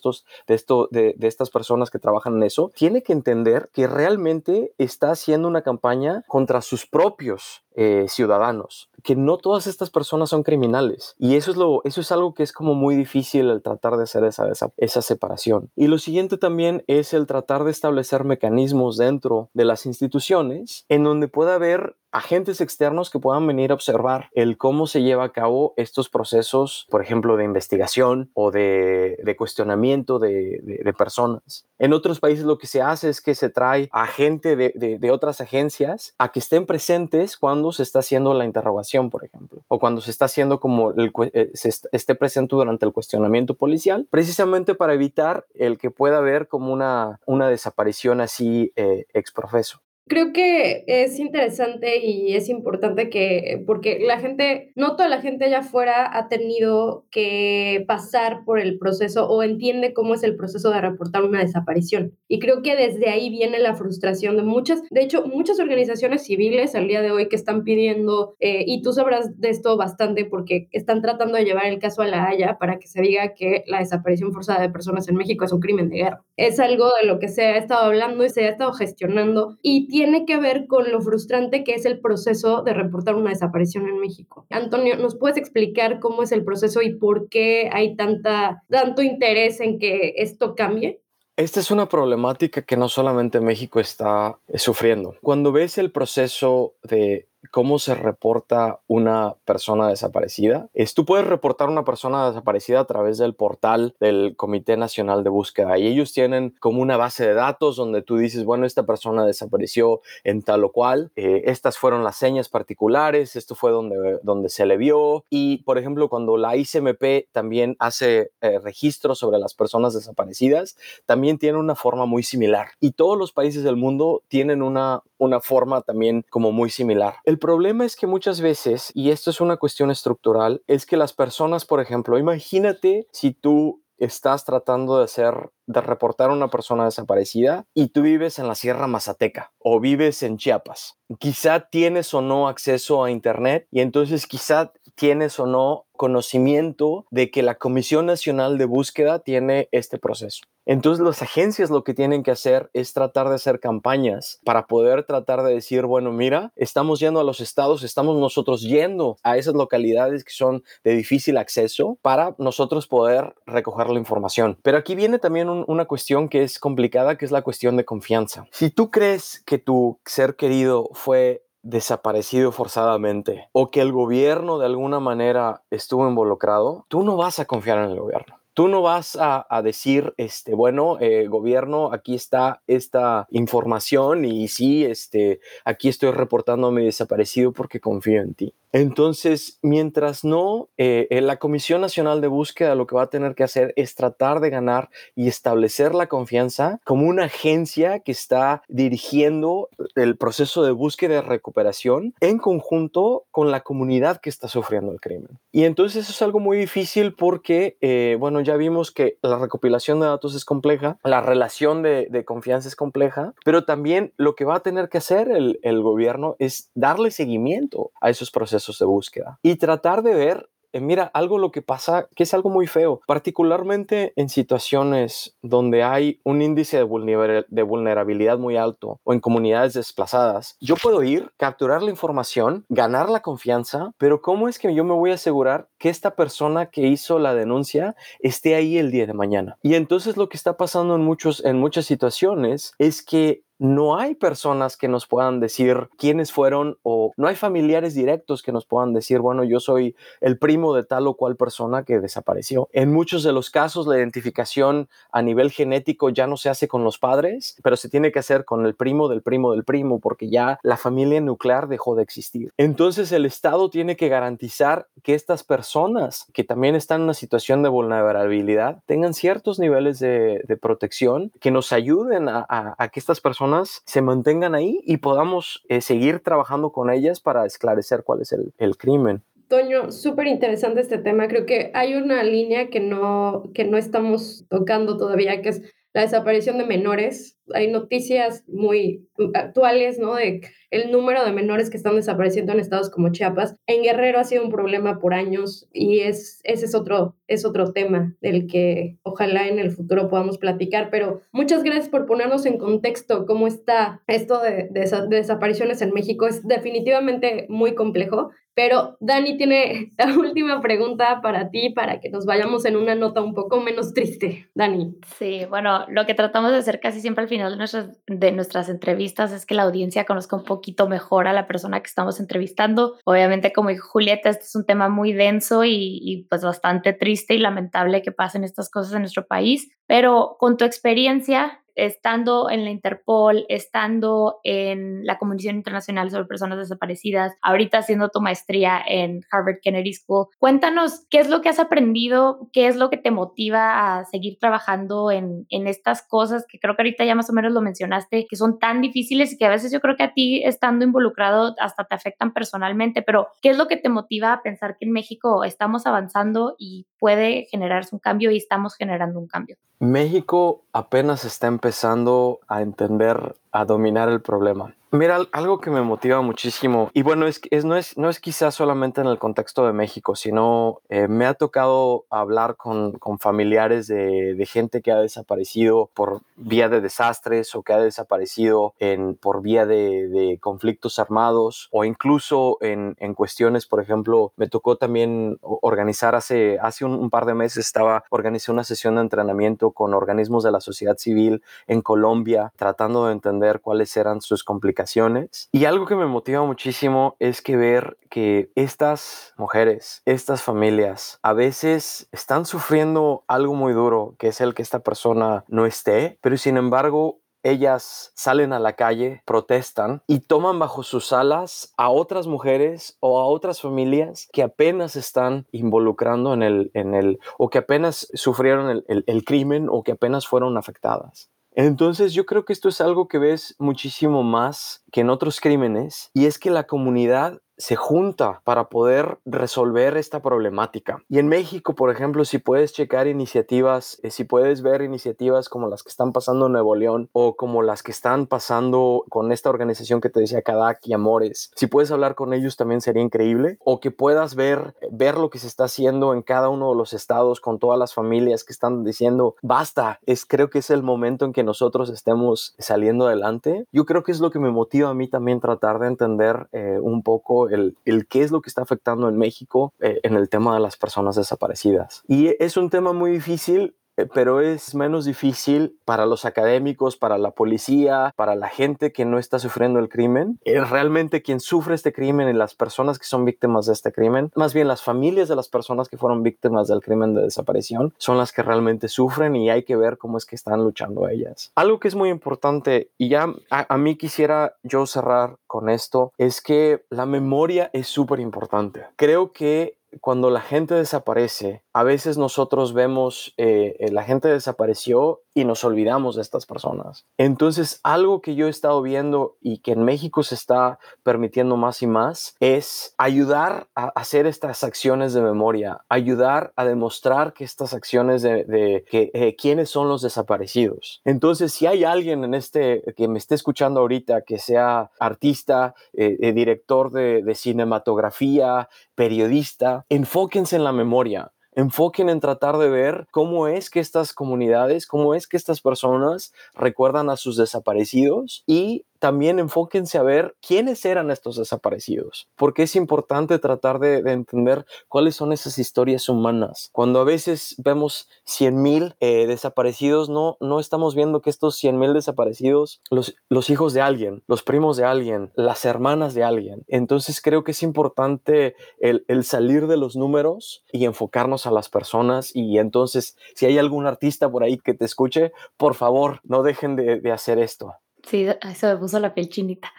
de 0.46 0.54
esto 0.54 0.88
de, 0.90 1.14
estas 1.20 1.50
personas 1.50 1.90
que 1.90 1.98
trabajan 1.98 2.36
en 2.36 2.42
eso 2.42 2.70
tiene 2.74 3.02
que 3.02 3.12
entender 3.12 3.70
que 3.72 3.86
realmente 3.86 4.72
está 4.78 5.10
haciendo 5.10 5.48
una 5.48 5.62
campaña 5.62 6.24
contra 6.26 6.62
sus 6.62 6.86
propios 6.86 7.62
eh, 7.76 8.06
ciudadanos, 8.08 8.90
que 9.02 9.16
no 9.16 9.38
todas 9.38 9.66
estas 9.66 9.90
personas 9.90 10.30
son 10.30 10.42
criminales. 10.42 11.14
Y 11.18 11.36
eso 11.36 11.50
es, 11.50 11.56
lo, 11.56 11.82
eso 11.84 12.00
es 12.00 12.12
algo 12.12 12.34
que 12.34 12.42
es 12.42 12.52
como 12.52 12.74
muy 12.74 12.96
difícil 12.96 13.50
el 13.50 13.62
tratar 13.62 13.96
de 13.96 14.04
hacer 14.04 14.24
esa, 14.24 14.48
esa, 14.48 14.72
esa 14.76 15.02
separación. 15.02 15.70
Y 15.76 15.86
lo 15.86 15.98
siguiente 15.98 16.38
también 16.38 16.84
es 16.86 17.12
el 17.14 17.26
tratar 17.26 17.64
de 17.64 17.70
establecer 17.70 18.24
mecanismos 18.24 18.96
dentro 18.96 19.50
de 19.54 19.64
las 19.64 19.86
instituciones 19.86 20.84
en 20.88 21.04
donde 21.04 21.28
pueda 21.28 21.54
haber 21.54 21.96
agentes 22.12 22.60
externos 22.60 23.10
que 23.10 23.18
puedan 23.18 23.46
venir 23.46 23.70
a 23.70 23.74
observar 23.74 24.28
el 24.34 24.58
cómo 24.58 24.86
se 24.86 25.02
lleva 25.02 25.24
a 25.24 25.32
cabo 25.32 25.72
estos 25.76 26.10
procesos, 26.10 26.86
por 26.90 27.02
ejemplo, 27.02 27.36
de 27.36 27.44
investigación 27.44 28.30
o 28.34 28.50
de, 28.50 29.34
cuestionamiento 29.38 30.18
de, 30.18 30.94
personas. 30.96 31.66
En 31.82 31.92
otros 31.92 32.20
países 32.20 32.44
lo 32.44 32.58
que 32.58 32.68
se 32.68 32.80
hace 32.80 33.08
es 33.08 33.20
que 33.20 33.34
se 33.34 33.50
trae 33.50 33.88
a 33.90 34.06
gente 34.06 34.54
de, 34.54 35.10
otras 35.10 35.40
agencias 35.40 36.14
a 36.16 36.30
que 36.30 36.38
estén 36.38 36.64
presentes 36.64 37.36
cuando 37.36 37.72
se 37.72 37.82
está 37.82 37.98
haciendo 37.98 38.34
la 38.34 38.44
interrogación, 38.44 39.10
por 39.10 39.24
ejemplo, 39.24 39.64
o 39.66 39.80
cuando 39.80 40.00
se 40.00 40.12
está 40.12 40.26
haciendo 40.26 40.60
como 40.60 40.94
eh, 40.96 41.50
se 41.54 41.70
esté 41.90 42.14
presente 42.14 42.54
durante 42.54 42.86
el 42.86 42.92
cuestionamiento 42.92 43.54
policial, 43.56 44.06
precisamente 44.10 44.76
para 44.76 44.94
evitar 44.94 45.44
el 45.56 45.76
que 45.76 45.90
pueda 45.90 46.18
haber 46.18 46.46
como 46.46 46.72
una, 46.72 47.18
desaparición 47.48 48.20
así 48.20 48.72
eh, 48.76 49.06
exprofeso. 49.12 49.80
Creo 50.08 50.32
que 50.32 50.84
es 50.88 51.18
interesante 51.20 52.04
y 52.04 52.34
es 52.34 52.48
importante 52.48 53.08
que, 53.08 53.62
porque 53.66 54.00
la 54.00 54.18
gente, 54.18 54.72
no 54.74 54.96
toda 54.96 55.08
la 55.08 55.20
gente 55.20 55.44
allá 55.44 55.60
afuera 55.60 56.10
ha 56.16 56.28
tenido 56.28 57.06
que 57.10 57.84
pasar 57.86 58.44
por 58.44 58.58
el 58.58 58.78
proceso 58.78 59.28
o 59.28 59.42
entiende 59.42 59.94
cómo 59.94 60.14
es 60.14 60.24
el 60.24 60.36
proceso 60.36 60.70
de 60.70 60.80
reportar 60.80 61.22
una 61.22 61.40
desaparición. 61.40 62.18
Y 62.28 62.40
creo 62.40 62.62
que 62.62 62.74
desde 62.74 63.10
ahí 63.10 63.30
viene 63.30 63.60
la 63.60 63.74
frustración 63.74 64.36
de 64.36 64.42
muchas, 64.42 64.82
de 64.90 65.02
hecho, 65.02 65.24
muchas 65.26 65.60
organizaciones 65.60 66.24
civiles 66.24 66.74
al 66.74 66.88
día 66.88 67.00
de 67.00 67.12
hoy 67.12 67.28
que 67.28 67.36
están 67.36 67.62
pidiendo, 67.62 68.34
eh, 68.40 68.64
y 68.66 68.82
tú 68.82 68.92
sabrás 68.92 69.38
de 69.38 69.50
esto 69.50 69.76
bastante 69.76 70.24
porque 70.24 70.68
están 70.72 71.00
tratando 71.00 71.38
de 71.38 71.44
llevar 71.44 71.66
el 71.66 71.78
caso 71.78 72.02
a 72.02 72.06
la 72.06 72.26
Haya 72.26 72.58
para 72.58 72.78
que 72.78 72.88
se 72.88 73.00
diga 73.00 73.34
que 73.34 73.62
la 73.66 73.78
desaparición 73.78 74.32
forzada 74.32 74.60
de 74.60 74.70
personas 74.70 75.08
en 75.08 75.16
México 75.16 75.44
es 75.44 75.52
un 75.52 75.60
crimen 75.60 75.88
de 75.88 75.96
guerra. 75.96 76.24
Es 76.36 76.58
algo 76.58 76.90
de 77.00 77.06
lo 77.06 77.20
que 77.20 77.28
se 77.28 77.42
ha 77.42 77.56
estado 77.56 77.86
hablando 77.86 78.24
y 78.24 78.30
se 78.30 78.46
ha 78.46 78.48
estado 78.48 78.72
gestionando 78.72 79.58
y 79.62 79.91
tiene 79.92 80.24
que 80.24 80.38
ver 80.38 80.66
con 80.68 80.90
lo 80.90 81.02
frustrante 81.02 81.64
que 81.64 81.74
es 81.74 81.84
el 81.84 82.00
proceso 82.00 82.62
de 82.62 82.72
reportar 82.72 83.14
una 83.14 83.28
desaparición 83.28 83.86
en 83.86 84.00
México. 84.00 84.46
Antonio, 84.48 84.96
¿nos 84.96 85.16
puedes 85.18 85.36
explicar 85.36 86.00
cómo 86.00 86.22
es 86.22 86.32
el 86.32 86.46
proceso 86.46 86.80
y 86.80 86.94
por 86.94 87.28
qué 87.28 87.68
hay 87.70 87.94
tanta, 87.94 88.64
tanto 88.70 89.02
interés 89.02 89.60
en 89.60 89.78
que 89.78 90.14
esto 90.16 90.54
cambie? 90.54 91.02
Esta 91.36 91.60
es 91.60 91.70
una 91.70 91.90
problemática 91.90 92.62
que 92.62 92.78
no 92.78 92.88
solamente 92.88 93.38
México 93.40 93.80
está 93.80 94.38
sufriendo. 94.54 95.14
Cuando 95.20 95.52
ves 95.52 95.76
el 95.76 95.92
proceso 95.92 96.74
de 96.82 97.28
cómo 97.50 97.78
se 97.78 97.94
reporta 97.94 98.80
una 98.86 99.34
persona 99.44 99.88
desaparecida. 99.88 100.68
Es, 100.74 100.94
tú 100.94 101.04
puedes 101.04 101.26
reportar 101.26 101.68
una 101.68 101.84
persona 101.84 102.28
desaparecida 102.28 102.80
a 102.80 102.84
través 102.86 103.18
del 103.18 103.34
portal 103.34 103.94
del 104.00 104.34
Comité 104.36 104.76
Nacional 104.76 105.24
de 105.24 105.30
Búsqueda 105.30 105.78
y 105.78 105.86
ellos 105.86 106.12
tienen 106.12 106.54
como 106.60 106.80
una 106.80 106.96
base 106.96 107.26
de 107.26 107.34
datos 107.34 107.76
donde 107.76 108.02
tú 108.02 108.16
dices, 108.16 108.44
bueno, 108.44 108.66
esta 108.66 108.84
persona 108.84 109.24
desapareció 109.24 110.00
en 110.24 110.42
tal 110.42 110.64
o 110.64 110.72
cual, 110.72 111.10
eh, 111.16 111.42
estas 111.46 111.78
fueron 111.78 112.04
las 112.04 112.16
señas 112.16 112.48
particulares, 112.48 113.36
esto 113.36 113.54
fue 113.54 113.70
donde, 113.70 114.18
donde 114.22 114.48
se 114.48 114.66
le 114.66 114.76
vio 114.76 115.24
y, 115.30 115.58
por 115.58 115.78
ejemplo, 115.78 116.08
cuando 116.08 116.36
la 116.36 116.56
ICMP 116.56 117.30
también 117.32 117.76
hace 117.78 118.30
eh, 118.40 118.58
registros 118.60 119.18
sobre 119.18 119.38
las 119.38 119.54
personas 119.54 119.94
desaparecidas, 119.94 120.76
también 121.06 121.38
tiene 121.38 121.58
una 121.58 121.74
forma 121.74 122.06
muy 122.06 122.22
similar 122.22 122.68
y 122.80 122.92
todos 122.92 123.18
los 123.18 123.32
países 123.32 123.62
del 123.62 123.76
mundo 123.76 124.22
tienen 124.28 124.62
una, 124.62 125.02
una 125.22 125.40
forma 125.40 125.82
también 125.82 126.24
como 126.30 126.50
muy 126.50 126.68
similar. 126.68 127.16
El 127.24 127.38
problema 127.38 127.84
es 127.84 127.96
que 127.96 128.06
muchas 128.06 128.40
veces, 128.40 128.90
y 128.94 129.10
esto 129.10 129.30
es 129.30 129.40
una 129.40 129.56
cuestión 129.56 129.90
estructural, 129.90 130.62
es 130.66 130.84
que 130.84 130.96
las 130.96 131.12
personas, 131.12 131.64
por 131.64 131.80
ejemplo, 131.80 132.18
imagínate 132.18 133.06
si 133.12 133.32
tú 133.32 133.82
estás 133.98 134.44
tratando 134.44 134.98
de 134.98 135.04
hacer, 135.04 135.50
de 135.66 135.80
reportar 135.80 136.30
a 136.30 136.32
una 136.32 136.48
persona 136.48 136.86
desaparecida 136.86 137.66
y 137.72 137.88
tú 137.88 138.02
vives 138.02 138.40
en 138.40 138.48
la 138.48 138.56
Sierra 138.56 138.88
Mazateca 138.88 139.52
o 139.58 139.78
vives 139.78 140.24
en 140.24 140.38
Chiapas. 140.38 140.98
Quizá 141.20 141.68
tienes 141.70 142.12
o 142.12 142.20
no 142.20 142.48
acceso 142.48 143.04
a 143.04 143.12
Internet 143.12 143.68
y 143.70 143.80
entonces 143.80 144.26
quizá 144.26 144.72
tienes 144.96 145.38
o 145.38 145.46
no 145.46 145.86
conocimiento 145.92 147.06
de 147.10 147.30
que 147.30 147.42
la 147.42 147.54
Comisión 147.54 148.06
Nacional 148.06 148.58
de 148.58 148.64
Búsqueda 148.64 149.20
tiene 149.20 149.68
este 149.70 149.98
proceso. 149.98 150.42
Entonces 150.66 151.04
las 151.04 151.22
agencias 151.22 151.70
lo 151.70 151.84
que 151.84 151.94
tienen 151.94 152.22
que 152.22 152.30
hacer 152.30 152.70
es 152.72 152.92
tratar 152.92 153.28
de 153.28 153.34
hacer 153.34 153.60
campañas 153.60 154.40
para 154.44 154.66
poder 154.66 155.04
tratar 155.04 155.42
de 155.42 155.54
decir, 155.54 155.86
bueno, 155.86 156.12
mira, 156.12 156.52
estamos 156.56 157.00
yendo 157.00 157.20
a 157.20 157.24
los 157.24 157.40
estados, 157.40 157.82
estamos 157.82 158.16
nosotros 158.16 158.62
yendo 158.62 159.16
a 159.22 159.36
esas 159.36 159.54
localidades 159.54 160.24
que 160.24 160.32
son 160.32 160.62
de 160.84 160.94
difícil 160.94 161.36
acceso 161.36 161.98
para 162.02 162.34
nosotros 162.38 162.86
poder 162.86 163.34
recoger 163.46 163.90
la 163.90 163.98
información. 163.98 164.58
Pero 164.62 164.78
aquí 164.78 164.94
viene 164.94 165.18
también 165.18 165.48
una 165.48 165.86
cuestión 165.86 166.28
que 166.28 166.42
es 166.42 166.58
complicada, 166.58 167.16
que 167.16 167.24
es 167.24 167.32
la 167.32 167.42
cuestión 167.42 167.76
de 167.76 167.84
confianza. 167.84 168.46
Si 168.52 168.70
tú 168.70 168.90
crees 168.90 169.42
que 169.44 169.58
tu 169.58 169.98
ser 170.04 170.36
querido 170.36 170.90
fue 170.92 171.44
desaparecido 171.62 172.52
forzadamente 172.52 173.48
o 173.52 173.70
que 173.70 173.80
el 173.80 173.92
gobierno 173.92 174.58
de 174.58 174.66
alguna 174.66 175.00
manera 175.00 175.62
estuvo 175.70 176.08
involucrado, 176.08 176.86
tú 176.88 177.02
no 177.04 177.16
vas 177.16 177.38
a 177.38 177.44
confiar 177.44 177.78
en 177.78 177.90
el 177.90 178.00
gobierno. 178.00 178.41
Tú 178.54 178.68
no 178.68 178.82
vas 178.82 179.16
a, 179.18 179.62
decir, 179.62 180.12
este, 180.18 180.54
bueno, 180.54 180.98
eh, 181.00 181.26
gobierno, 181.26 181.90
aquí 181.92 182.14
está 182.14 182.62
esta 182.66 183.26
información 183.30 184.26
y 184.26 184.48
sí, 184.48 184.84
este, 184.84 185.40
aquí 185.64 185.88
estoy 185.88 186.10
reportando 186.10 186.66
a 186.66 186.72
mi 186.72 186.84
desaparecido 186.84 187.52
porque 187.52 187.80
confío 187.80 188.20
en 188.20 188.34
ti. 188.34 188.54
Entonces, 188.72 189.58
mientras 189.60 190.24
no, 190.24 190.70
eh, 190.78 191.06
la 191.22 191.36
Comisión 191.36 191.82
Nacional 191.82 192.22
de 192.22 192.28
Búsqueda 192.28 192.74
lo 192.74 192.86
que 192.86 192.96
va 192.96 193.02
a 193.02 193.10
tener 193.10 193.34
que 193.34 193.44
hacer 193.44 193.74
es 193.76 193.94
tratar 193.94 194.40
de 194.40 194.48
ganar 194.48 194.88
y 195.14 195.28
establecer 195.28 195.94
la 195.94 196.06
confianza 196.06 196.80
como 196.84 197.06
una 197.06 197.24
agencia 197.24 198.00
que 198.00 198.12
está 198.12 198.62
dirigiendo 198.68 199.68
el 199.94 200.16
proceso 200.16 200.64
de 200.64 200.72
búsqueda 200.72 201.18
y 201.18 201.20
recuperación 201.20 202.14
en 202.20 202.38
conjunto 202.38 203.24
con 203.30 203.50
la 203.50 203.60
comunidad 203.60 204.20
que 204.20 204.30
está 204.30 204.48
sufriendo 204.48 204.90
el 204.90 205.00
crimen. 205.00 205.38
Y 205.52 205.64
entonces 205.64 206.04
eso 206.04 206.12
es 206.12 206.22
algo 206.22 206.40
muy 206.40 206.56
difícil 206.56 207.12
porque, 207.12 207.76
eh, 207.82 208.16
bueno, 208.18 208.40
ya 208.40 208.56
vimos 208.56 208.90
que 208.90 209.18
la 209.20 209.38
recopilación 209.38 210.00
de 210.00 210.06
datos 210.06 210.34
es 210.34 210.46
compleja, 210.46 210.98
la 211.04 211.20
relación 211.20 211.82
de, 211.82 212.22
confianza 212.24 212.68
es 212.68 212.76
compleja, 212.76 213.34
pero 213.44 213.64
también 213.64 214.12
lo 214.16 214.34
que 214.34 214.44
va 214.44 214.56
a 214.56 214.60
tener 214.60 214.88
que 214.88 214.98
hacer 214.98 215.28
el 215.30 215.82
gobierno 215.82 216.36
es 216.38 216.70
darle 216.74 217.10
seguimiento 217.10 217.90
a 218.00 218.08
esos 218.08 218.30
procesos 218.30 218.61
de 218.78 218.84
búsqueda 218.84 219.38
y 219.42 219.56
tratar 219.56 220.02
de 220.02 220.14
ver 220.14 220.48
eh, 220.72 220.80
mira, 220.80 221.10
algo 221.12 221.38
lo 221.38 221.52
que 221.52 221.60
pasa, 221.60 222.08
que 222.16 222.22
es 222.22 222.32
algo 222.32 222.48
muy 222.48 222.66
feo, 222.66 223.00
particularmente 223.06 224.12
en 224.16 224.28
situaciones 224.28 225.36
donde 225.42 225.82
hay 225.82 226.20
un 226.24 226.40
índice 226.40 226.78
de, 226.78 227.62
vulnerabilidad 227.62 228.38
muy 228.38 228.56
alto 228.56 228.98
o 229.04 229.12
en 229.12 229.20
comunidades 229.20 229.74
desplazadas, 229.74 230.56
yo 230.60 230.76
puedo 230.76 231.02
ir, 231.02 231.30
capturar 231.36 231.82
la 231.82 231.90
información, 231.90 232.64
ganar 232.70 233.10
la 233.10 233.20
confianza, 233.20 233.92
pero 233.98 234.22
¿cómo 234.22 234.48
es 234.48 234.58
que 234.58 234.74
yo 234.74 234.84
me 234.84 234.94
voy 234.94 235.10
a 235.10 235.14
asegurar 235.14 235.68
que 235.78 235.90
esta 235.90 236.16
persona 236.16 236.66
que 236.66 236.86
hizo 236.86 237.18
la 237.18 237.34
denuncia 237.34 237.94
esté 238.20 238.54
ahí 238.54 238.78
el 238.78 238.90
día 238.90 239.06
de 239.06 239.12
mañana? 239.12 239.58
Y 239.62 239.74
entonces 239.74 240.16
lo 240.16 240.30
que 240.30 240.38
está 240.38 240.56
pasando 240.56 240.94
en, 240.94 241.02
muchos, 241.02 241.44
en 241.44 241.58
muchas 241.58 241.84
situaciones 241.84 242.72
es 242.78 243.02
que 243.02 243.44
no 243.62 243.96
hay 243.96 244.16
personas 244.16 244.76
que 244.76 244.88
nos 244.88 245.06
puedan 245.06 245.38
decir 245.38 245.88
quiénes 245.96 246.32
fueron 246.32 246.78
o 246.82 247.12
no 247.16 247.28
hay 247.28 247.36
familiares 247.36 247.94
directos 247.94 248.42
que 248.42 248.50
nos 248.50 248.66
puedan 248.66 248.92
decir, 248.92 249.20
bueno, 249.20 249.44
yo 249.44 249.60
soy 249.60 249.94
el 250.20 250.36
primo 250.36 250.74
de 250.74 250.82
tal 250.82 251.06
o 251.06 251.14
cual 251.14 251.36
persona 251.36 251.84
que 251.84 252.00
desapareció. 252.00 252.68
En 252.72 252.92
muchos 252.92 253.22
de 253.22 253.32
los 253.32 253.50
casos 253.50 253.86
la 253.86 253.96
identificación 253.96 254.88
a 255.12 255.22
nivel 255.22 255.52
genético 255.52 256.10
ya 256.10 256.26
no 256.26 256.36
se 256.36 256.48
hace 256.48 256.66
con 256.66 256.82
los 256.82 256.98
padres, 256.98 257.56
pero 257.62 257.76
se 257.76 257.88
tiene 257.88 258.10
que 258.10 258.18
hacer 258.18 258.44
con 258.44 258.66
el 258.66 258.74
primo 258.74 259.08
del 259.08 259.22
primo 259.22 259.52
del 259.52 259.62
primo 259.62 260.00
porque 260.00 260.28
ya 260.28 260.58
la 260.64 260.76
familia 260.76 261.20
nuclear 261.20 261.68
dejó 261.68 261.94
de 261.94 262.02
existir. 262.02 262.52
Entonces 262.56 263.12
el 263.12 263.26
Estado 263.26 263.70
tiene 263.70 263.94
que 263.94 264.08
garantizar 264.08 264.88
que 265.04 265.14
estas 265.14 265.44
personas 265.44 266.26
que 266.32 266.42
también 266.42 266.74
están 266.74 267.02
en 267.02 267.04
una 267.04 267.14
situación 267.14 267.62
de 267.62 267.68
vulnerabilidad 267.68 268.82
tengan 268.86 269.14
ciertos 269.14 269.60
niveles 269.60 270.00
de, 270.00 270.42
protección 270.60 271.32
que 271.40 271.50
nos 271.50 271.72
ayuden 271.72 272.28
a, 272.28 272.90
que 272.92 273.00
estas 273.00 273.20
personas 273.20 273.51
se 273.84 274.02
mantengan 274.02 274.54
ahí 274.54 274.80
y 274.84 274.98
podamos 274.98 275.62
eh, 275.68 275.80
seguir 275.80 276.20
trabajando 276.20 276.70
con 276.70 276.90
ellas 276.90 277.20
para 277.20 277.46
esclarecer 277.46 278.02
cuál 278.04 278.22
es 278.22 278.32
el, 278.32 278.76
crimen. 278.76 279.22
Toño, 279.48 279.90
súper 279.92 280.26
interesante 280.26 280.80
este 280.80 280.98
tema. 280.98 281.28
Creo 281.28 281.44
que 281.44 281.70
hay 281.74 281.94
una 281.94 282.22
línea 282.22 282.68
que 282.68 282.80
no, 282.80 283.44
que 283.54 283.64
no 283.64 283.76
estamos 283.76 284.46
tocando 284.48 284.96
todavía, 284.96 285.42
que 285.42 285.50
es 285.50 285.62
la 285.92 286.02
desaparición 286.02 286.58
de 286.58 286.64
menores. 286.64 287.38
Hay 287.54 287.70
noticias 287.70 288.44
muy 288.48 289.08
actuales, 289.34 289.98
¿no? 289.98 290.14
De 290.14 290.42
el 290.70 290.90
número 290.90 291.24
de 291.24 291.32
menores 291.32 291.68
que 291.68 291.76
están 291.76 291.96
desapareciendo 291.96 292.52
en 292.52 292.60
estados 292.60 292.90
como 292.90 293.12
Chiapas. 293.12 293.56
En 293.66 293.82
Guerrero 293.82 294.18
ha 294.18 294.24
sido 294.24 294.42
un 294.42 294.50
problema 294.50 294.98
por 294.98 295.12
años 295.12 295.68
y 295.72 296.00
es, 296.00 296.40
ese 296.44 296.64
es 296.64 296.74
otro, 296.74 297.14
es 297.28 297.44
otro 297.44 297.72
tema 297.72 298.16
del 298.22 298.46
que 298.46 298.96
ojalá 299.02 299.48
en 299.48 299.58
el 299.58 299.70
futuro 299.70 300.08
podamos 300.08 300.38
platicar. 300.38 300.88
Pero 300.90 301.20
muchas 301.30 301.62
gracias 301.62 301.90
por 301.90 302.06
ponernos 302.06 302.46
en 302.46 302.56
contexto 302.56 303.26
cómo 303.26 303.46
está 303.46 304.00
esto 304.06 304.40
de, 304.40 304.68
de 304.70 305.06
desapariciones 305.08 305.82
en 305.82 305.92
México. 305.92 306.26
Es 306.26 306.46
definitivamente 306.46 307.46
muy 307.50 307.74
complejo. 307.74 308.30
Pero 308.54 308.96
Dani 309.00 309.36
tiene 309.36 309.92
la 309.98 310.16
última 310.16 310.60
pregunta 310.60 311.20
para 311.22 311.50
ti, 311.50 311.70
para 311.70 312.00
que 312.00 312.10
nos 312.10 312.26
vayamos 312.26 312.64
en 312.64 312.76
una 312.76 312.94
nota 312.94 313.22
un 313.22 313.34
poco 313.34 313.60
menos 313.60 313.94
triste. 313.94 314.48
Dani. 314.54 314.94
Sí, 315.18 315.46
bueno, 315.48 315.86
lo 315.88 316.06
que 316.06 316.14
tratamos 316.14 316.52
de 316.52 316.58
hacer 316.58 316.80
casi 316.80 317.00
siempre 317.00 317.22
al 317.22 317.28
final 317.32 317.52
de 317.52 317.56
nuestras, 317.56 317.98
de 318.06 318.32
nuestras 318.32 318.68
entrevistas 318.68 319.32
es 319.32 319.46
que 319.46 319.54
la 319.54 319.62
audiencia 319.62 320.04
conozca 320.04 320.36
un 320.36 320.44
poquito 320.44 320.86
mejor 320.86 321.26
a 321.26 321.32
la 321.32 321.46
persona 321.46 321.80
que 321.80 321.86
estamos 321.86 322.20
entrevistando. 322.20 322.98
Obviamente, 323.04 323.54
como 323.54 323.70
dijo 323.70 323.88
Julieta, 323.88 324.28
este 324.28 324.44
es 324.44 324.54
un 324.54 324.66
tema 324.66 324.90
muy 324.90 325.14
denso 325.14 325.64
y, 325.64 325.98
y 326.02 326.24
pues 326.24 326.44
bastante 326.44 326.92
triste 326.92 327.34
y 327.34 327.38
lamentable 327.38 328.02
que 328.02 328.12
pasen 328.12 328.44
estas 328.44 328.68
cosas 328.68 328.92
en 328.92 329.00
nuestro 329.00 329.26
país, 329.26 329.70
pero 329.86 330.36
con 330.38 330.58
tu 330.58 330.66
experiencia, 330.66 331.61
estando 331.74 332.50
en 332.50 332.64
la 332.64 332.70
Interpol, 332.70 333.44
estando 333.48 334.40
en 334.44 335.04
la 335.04 335.18
Comisión 335.18 335.56
Internacional 335.56 336.10
sobre 336.10 336.26
Personas 336.26 336.58
Desaparecidas, 336.58 337.34
ahorita 337.42 337.78
haciendo 337.78 338.08
tu 338.08 338.20
maestría 338.20 338.80
en 338.86 339.20
Harvard 339.30 339.60
Kennedy 339.62 339.92
School. 339.94 340.26
Cuéntanos 340.38 341.06
qué 341.10 341.20
es 341.20 341.28
lo 341.28 341.40
que 341.40 341.48
has 341.48 341.58
aprendido, 341.58 342.48
qué 342.52 342.66
es 342.66 342.76
lo 342.76 342.90
que 342.90 342.96
te 342.96 343.10
motiva 343.10 343.98
a 343.98 344.04
seguir 344.04 344.38
trabajando 344.38 345.10
en, 345.10 345.46
en 345.48 345.66
estas 345.66 346.02
cosas 346.06 346.44
que 346.48 346.58
creo 346.58 346.76
que 346.76 346.82
ahorita 346.82 347.04
ya 347.04 347.14
más 347.14 347.30
o 347.30 347.32
menos 347.32 347.52
lo 347.52 347.60
mencionaste, 347.60 348.26
que 348.28 348.36
son 348.36 348.58
tan 348.58 348.80
difíciles 348.80 349.32
y 349.32 349.38
que 349.38 349.46
a 349.46 349.50
veces 349.50 349.72
yo 349.72 349.80
creo 349.80 349.96
que 349.96 350.04
a 350.04 350.14
ti 350.14 350.42
estando 350.44 350.84
involucrado 350.84 351.54
hasta 351.58 351.84
te 351.84 351.94
afectan 351.94 352.32
personalmente, 352.32 353.02
pero 353.02 353.28
¿qué 353.40 353.50
es 353.50 353.58
lo 353.58 353.68
que 353.68 353.76
te 353.76 353.88
motiva 353.88 354.32
a 354.32 354.42
pensar 354.42 354.76
que 354.78 354.86
en 354.86 354.92
México 354.92 355.44
estamos 355.44 355.86
avanzando 355.86 356.54
y 356.58 356.86
puede 357.02 357.48
generarse 357.50 357.96
un 357.96 357.98
cambio 357.98 358.30
y 358.30 358.36
estamos 358.36 358.76
generando 358.76 359.18
un 359.18 359.26
cambio? 359.26 359.56
México 359.80 360.66
apenas 360.72 361.24
está 361.24 361.48
empezando 361.48 362.38
a 362.46 362.62
entender, 362.62 363.34
a 363.52 363.64
dominar 363.64 364.08
el 364.08 364.20
problema. 364.20 364.74
Mira, 364.94 365.26
algo 365.32 365.58
que 365.58 365.70
me 365.70 365.80
motiva 365.80 366.20
muchísimo, 366.20 366.90
y 366.92 367.00
bueno, 367.00 367.26
es, 367.26 367.40
es, 367.50 367.64
no, 367.64 367.78
es, 367.78 367.96
no 367.96 368.10
es 368.10 368.20
quizás 368.20 368.54
solamente 368.54 369.00
en 369.00 369.06
el 369.06 369.18
contexto 369.18 369.64
de 369.66 369.72
México, 369.72 370.14
sino 370.16 370.82
eh, 370.90 371.08
me 371.08 371.24
ha 371.24 371.32
tocado 371.32 372.04
hablar 372.10 372.56
con, 372.56 372.92
con 372.98 373.18
familiares 373.18 373.86
de, 373.86 374.34
de, 374.34 374.44
gente 374.44 374.82
que 374.82 374.92
ha 374.92 374.98
desaparecido 374.98 375.88
por 375.94 376.20
vía 376.36 376.68
de 376.68 376.82
desastres 376.82 377.54
o 377.54 377.62
que 377.62 377.72
ha 377.72 377.78
desaparecido 377.78 378.74
en, 378.80 379.14
por 379.14 379.40
vía 379.40 379.64
de, 379.64 380.08
de 380.08 380.38
conflictos 380.38 380.98
armados 380.98 381.68
o 381.70 381.86
incluso 381.86 382.58
en, 382.60 382.94
en, 382.98 383.14
cuestiones, 383.14 383.64
por 383.64 383.80
ejemplo, 383.80 384.34
me 384.36 384.46
tocó 384.46 384.76
también 384.76 385.38
organizar 385.40 386.14
hace, 386.14 386.58
hace 386.60 386.84
un, 386.84 386.92
un 386.96 387.08
par 387.08 387.24
de 387.24 387.32
meses, 387.32 387.64
estaba 387.64 388.04
organizando 388.10 388.56
una 388.56 388.64
sesión 388.64 388.96
de 388.96 389.00
entrenamiento 389.00 389.70
con 389.70 389.94
organismos 389.94 390.44
de 390.44 390.52
la 390.52 390.60
sociedad 390.60 390.98
civil 390.98 391.42
en 391.66 391.80
Colombia, 391.80 392.52
tratando 392.56 393.06
de 393.06 393.12
entender 393.12 393.41
cuáles 393.60 393.96
eran 393.96 394.20
sus 394.20 394.44
complicaciones 394.44 395.48
y 395.52 395.64
algo 395.64 395.86
que 395.86 395.96
me 395.96 396.06
motiva 396.06 396.44
muchísimo 396.44 397.16
es 397.18 397.42
que 397.42 397.56
ver 397.56 397.98
que 398.10 398.50
estas 398.54 399.32
mujeres, 399.36 400.02
estas 400.04 400.42
familias, 400.42 401.18
a 401.22 401.32
veces 401.32 402.08
están 402.12 402.46
sufriendo 402.46 403.24
algo 403.26 403.54
muy 403.54 403.72
duro, 403.72 404.14
que 404.18 404.28
es 404.28 404.40
el 404.40 404.54
que 404.54 404.62
esta 404.62 404.80
persona 404.80 405.44
no 405.48 405.66
esté, 405.66 406.18
pero 406.20 406.36
sin 406.36 406.56
embargo 406.56 407.22
ellas 407.42 408.12
salen 408.14 408.52
a 408.52 408.60
la 408.60 408.74
calle, 408.74 409.22
protestan 409.24 410.02
y 410.06 410.20
toman 410.20 410.58
bajo 410.58 410.82
sus 410.82 411.12
alas 411.12 411.72
a 411.76 411.90
otras 411.90 412.26
mujeres 412.26 412.96
o 413.00 413.20
a 413.20 413.26
otras 413.26 413.60
familias 413.60 414.28
que 414.32 414.42
apenas 414.42 414.96
están 414.96 415.46
involucrando 415.50 416.34
en 416.34 416.42
el, 416.42 416.70
en 416.74 416.94
el 416.94 417.18
o 417.38 417.50
que 417.50 417.58
apenas 417.58 418.08
sufrieron 418.14 418.84
el, 418.86 419.04
el 419.06 419.24
crimen 419.24 419.68
o 419.70 419.82
que 419.82 419.92
apenas 419.92 420.26
fueron 420.26 420.56
afectadas. 420.56 421.30
Entonces 421.54 422.14
yo 422.14 422.24
creo 422.24 422.44
que 422.44 422.52
esto 422.52 422.68
es 422.68 422.80
algo 422.80 423.08
que 423.08 423.18
ves 423.18 423.54
muchísimo 423.58 424.22
más 424.22 424.82
que 424.90 425.02
en 425.02 425.10
otros 425.10 425.40
crímenes 425.40 426.10
y 426.14 426.26
es 426.26 426.38
que 426.38 426.50
la 426.50 426.66
comunidad 426.66 427.40
se 427.56 427.76
junta 427.76 428.40
para 428.44 428.68
poder 428.68 429.18
resolver 429.24 429.96
esta 429.96 430.20
problemática. 430.20 431.02
Y 431.08 431.18
en 431.18 431.28
México, 431.28 431.74
por 431.74 431.90
ejemplo, 431.90 432.24
si 432.24 432.38
puedes 432.38 432.72
checar 432.72 433.06
iniciativas, 433.06 434.00
eh, 434.02 434.10
si 434.10 434.24
puedes 434.24 434.62
ver 434.62 434.82
iniciativas 434.82 435.48
como 435.48 435.68
las 435.68 435.82
que 435.82 435.90
están 435.90 436.12
pasando 436.12 436.46
en 436.46 436.52
Nuevo 436.52 436.74
León 436.74 437.08
o 437.12 437.36
como 437.36 437.62
las 437.62 437.82
que 437.82 437.92
están 437.92 438.26
pasando 438.26 439.04
con 439.08 439.32
esta 439.32 439.50
organización 439.50 440.00
que 440.00 440.10
te 440.10 440.20
decía 440.20 440.42
Kadak 440.42 440.80
y 440.84 440.92
Amores, 440.92 441.50
si 441.54 441.66
puedes 441.66 441.90
hablar 441.90 442.14
con 442.14 442.32
ellos 442.32 442.56
también 442.56 442.80
sería 442.80 443.02
increíble 443.02 443.58
o 443.64 443.80
que 443.80 443.90
puedas 443.90 444.34
ver 444.34 444.74
ver 444.90 445.16
lo 445.16 445.30
que 445.30 445.38
se 445.38 445.46
está 445.46 445.64
haciendo 445.64 446.14
en 446.14 446.22
cada 446.22 446.48
uno 446.48 446.70
de 446.70 446.76
los 446.76 446.92
estados 446.92 447.40
con 447.40 447.58
todas 447.58 447.78
las 447.78 447.94
familias 447.94 448.44
que 448.44 448.52
están 448.52 448.84
diciendo, 448.84 449.36
"Basta, 449.42 450.00
es 450.06 450.26
creo 450.26 450.50
que 450.50 450.58
es 450.58 450.70
el 450.70 450.82
momento 450.82 451.24
en 451.24 451.32
que 451.32 451.44
nosotros 451.44 451.90
estemos 451.90 452.54
saliendo 452.58 453.06
adelante." 453.06 453.66
Yo 453.72 453.84
creo 453.84 454.02
que 454.02 454.12
es 454.12 454.20
lo 454.20 454.30
que 454.30 454.38
me 454.38 454.50
motiva 454.50 454.90
a 454.90 454.94
mí 454.94 455.08
también 455.08 455.40
tratar 455.40 455.78
de 455.78 455.88
entender 455.88 456.48
eh, 456.52 456.78
un 456.80 457.02
poco 457.02 457.41
el, 457.48 457.76
qué 458.08 458.22
es 458.22 458.30
lo 458.30 458.40
que 458.42 458.48
está 458.48 458.62
afectando 458.62 459.08
en 459.08 459.16
México 459.18 459.72
eh, 459.80 460.00
en 460.02 460.14
el 460.14 460.28
tema 460.28 460.54
de 460.54 460.60
las 460.60 460.76
personas 460.76 461.16
desaparecidas. 461.16 462.02
Y 462.08 462.34
es 462.42 462.56
un 462.56 462.70
tema 462.70 462.92
muy 462.92 463.12
difícil 463.12 463.76
pero 464.06 464.40
es 464.40 464.74
menos 464.74 465.04
difícil 465.04 465.78
para 465.84 466.06
los 466.06 466.24
académicos, 466.24 466.96
para 466.96 467.18
la 467.18 467.32
policía, 467.32 468.12
para 468.16 468.34
la 468.34 468.48
gente 468.48 468.92
que 468.92 469.04
no 469.04 469.18
está 469.18 469.38
sufriendo 469.38 469.78
el 469.78 469.88
crimen. 469.88 470.38
Es 470.44 470.68
realmente 470.70 471.22
quien 471.22 471.40
sufre 471.40 471.74
este 471.74 471.92
crimen 471.92 472.28
y 472.28 472.32
las 472.32 472.54
personas 472.54 472.98
que 472.98 473.06
son 473.06 473.24
víctimas 473.24 473.66
de 473.66 473.72
este 473.72 473.92
crimen, 473.92 474.30
más 474.34 474.54
bien 474.54 474.68
las 474.68 474.82
familias 474.82 475.28
de 475.28 475.36
las 475.36 475.48
personas 475.48 475.88
que 475.88 475.98
fueron 475.98 476.22
víctimas 476.22 476.68
del 476.68 476.80
crimen 476.80 477.14
de 477.14 477.22
desaparición, 477.22 477.94
son 477.98 478.18
las 478.18 478.32
que 478.32 478.42
realmente 478.42 478.88
sufren 478.88 479.36
y 479.36 479.50
hay 479.50 479.64
que 479.64 479.76
ver 479.76 479.98
cómo 479.98 480.18
es 480.18 480.26
que 480.26 480.36
están 480.36 480.62
luchando 480.62 481.08
ellas. 481.08 481.52
Algo 481.54 481.78
que 481.78 481.88
es 481.88 481.94
muy 481.94 482.08
importante 482.08 482.90
y 482.98 483.08
ya 483.08 483.32
a, 483.50 483.74
a 483.74 483.78
mí 483.78 483.96
quisiera 483.96 484.56
yo 484.62 484.86
cerrar 484.86 485.36
con 485.46 485.68
esto 485.68 486.12
es 486.18 486.40
que 486.40 486.84
la 486.90 487.06
memoria 487.06 487.70
es 487.72 487.86
súper 487.86 488.20
importante. 488.20 488.86
Creo 488.96 489.32
que 489.32 489.76
cuando 490.00 490.30
la 490.30 490.40
gente 490.40 490.74
desaparece, 490.74 491.62
a 491.72 491.82
veces 491.82 492.18
nosotros 492.18 492.72
vemos, 492.72 493.34
eh, 493.36 493.76
eh, 493.78 493.90
la 493.90 494.04
gente 494.04 494.28
desapareció 494.28 495.21
y 495.34 495.44
nos 495.44 495.64
olvidamos 495.64 496.16
de 496.16 496.22
estas 496.22 496.46
personas. 496.46 497.06
Entonces, 497.18 497.80
algo 497.82 498.20
que 498.20 498.34
yo 498.34 498.46
he 498.46 498.50
estado 498.50 498.82
viendo 498.82 499.36
y 499.40 499.58
que 499.58 499.72
en 499.72 499.84
México 499.84 500.22
se 500.22 500.34
está 500.34 500.78
permitiendo 501.02 501.56
más 501.56 501.82
y 501.82 501.86
más 501.86 502.36
es 502.40 502.94
ayudar 502.98 503.68
a 503.74 503.86
hacer 503.94 504.26
estas 504.26 504.64
acciones 504.64 505.14
de 505.14 505.22
memoria, 505.22 505.84
ayudar 505.88 506.52
a 506.56 506.64
demostrar 506.64 507.32
que 507.32 507.44
estas 507.44 507.74
acciones 507.74 508.22
de, 508.22 508.84
que 508.90 509.10
eh, 509.14 509.36
quiénes 509.36 509.70
son 509.70 509.88
los 509.88 510.02
desaparecidos. 510.02 511.00
Entonces, 511.04 511.52
si 511.52 511.66
hay 511.66 511.84
alguien 511.84 512.24
en 512.24 512.34
este 512.34 512.82
que 512.96 513.08
me 513.08 513.18
esté 513.18 513.34
escuchando 513.34 513.80
ahorita 513.80 514.22
que 514.22 514.38
sea 514.38 514.90
artista, 514.98 515.74
director 515.92 516.90
de, 516.90 517.22
de 517.22 517.34
cinematografía, 517.34 518.68
periodista, 518.94 519.84
enfóquense 519.88 520.56
en 520.56 520.64
la 520.64 520.72
memoria 520.72 521.32
enfoquen 521.54 522.08
en 522.08 522.20
tratar 522.20 522.58
de 522.58 522.68
ver 522.68 523.06
cómo 523.10 523.46
es 523.46 523.70
que 523.70 523.80
estas 523.80 524.12
comunidades, 524.12 524.86
cómo 524.86 525.14
es 525.14 525.26
que 525.26 525.36
estas 525.36 525.60
personas 525.60 526.32
recuerdan 526.54 527.10
a 527.10 527.16
sus 527.16 527.36
desaparecidos 527.36 528.42
y 528.46 528.84
también 529.02 529.40
enfóquense 529.40 529.98
a 529.98 530.04
ver 530.04 530.36
quiénes 530.40 530.84
eran 530.84 531.10
estos 531.10 531.34
desaparecidos, 531.34 532.28
porque 532.36 532.62
es 532.62 532.76
importante 532.76 533.40
tratar 533.40 533.80
de, 533.80 533.96
entender 534.12 534.64
cuáles 534.86 535.16
son 535.16 535.32
esas 535.32 535.58
historias 535.58 536.08
humanas. 536.08 536.68
Cuando 536.70 537.00
a 537.00 537.04
veces 537.04 537.56
vemos 537.58 538.08
100 538.26 538.62
mil 538.62 538.94
eh, 539.00 539.26
desaparecidos, 539.26 540.08
no, 540.08 540.36
no 540.38 540.60
estamos 540.60 540.94
viendo 540.94 541.20
que 541.20 541.30
estos 541.30 541.56
100 541.56 541.80
mil 541.80 541.94
desaparecidos, 541.94 542.80
los, 542.92 543.16
los 543.28 543.50
hijos 543.50 543.72
de 543.72 543.80
alguien, 543.80 544.22
los 544.28 544.44
primos 544.44 544.76
de 544.76 544.84
alguien, 544.84 545.32
las 545.34 545.64
hermanas 545.64 546.14
de 546.14 546.22
alguien. 546.22 546.62
Entonces 546.68 547.20
creo 547.20 547.42
que 547.42 547.50
es 547.50 547.64
importante 547.64 548.54
el, 548.78 549.04
el 549.08 549.24
salir 549.24 549.66
de 549.66 549.78
los 549.78 549.96
números 549.96 550.62
y 550.70 550.84
enfocarnos 550.84 551.48
a 551.48 551.50
las 551.50 551.68
personas 551.68 552.30
y 552.36 552.58
entonces 552.58 553.16
si 553.34 553.46
hay 553.46 553.58
algún 553.58 553.84
artista 553.84 554.30
por 554.30 554.44
ahí 554.44 554.58
que 554.58 554.74
te 554.74 554.84
escuche, 554.84 555.32
por 555.56 555.74
favor, 555.74 556.20
no 556.22 556.44
dejen 556.44 556.76
de, 556.76 557.00
de 557.00 557.10
hacer 557.10 557.40
esto. 557.40 557.74
Sí, 558.02 558.26
se 558.54 558.66
me 558.66 558.76
puso 558.76 558.98
la 558.98 559.14
piel 559.14 559.28
chinita. 559.28 559.72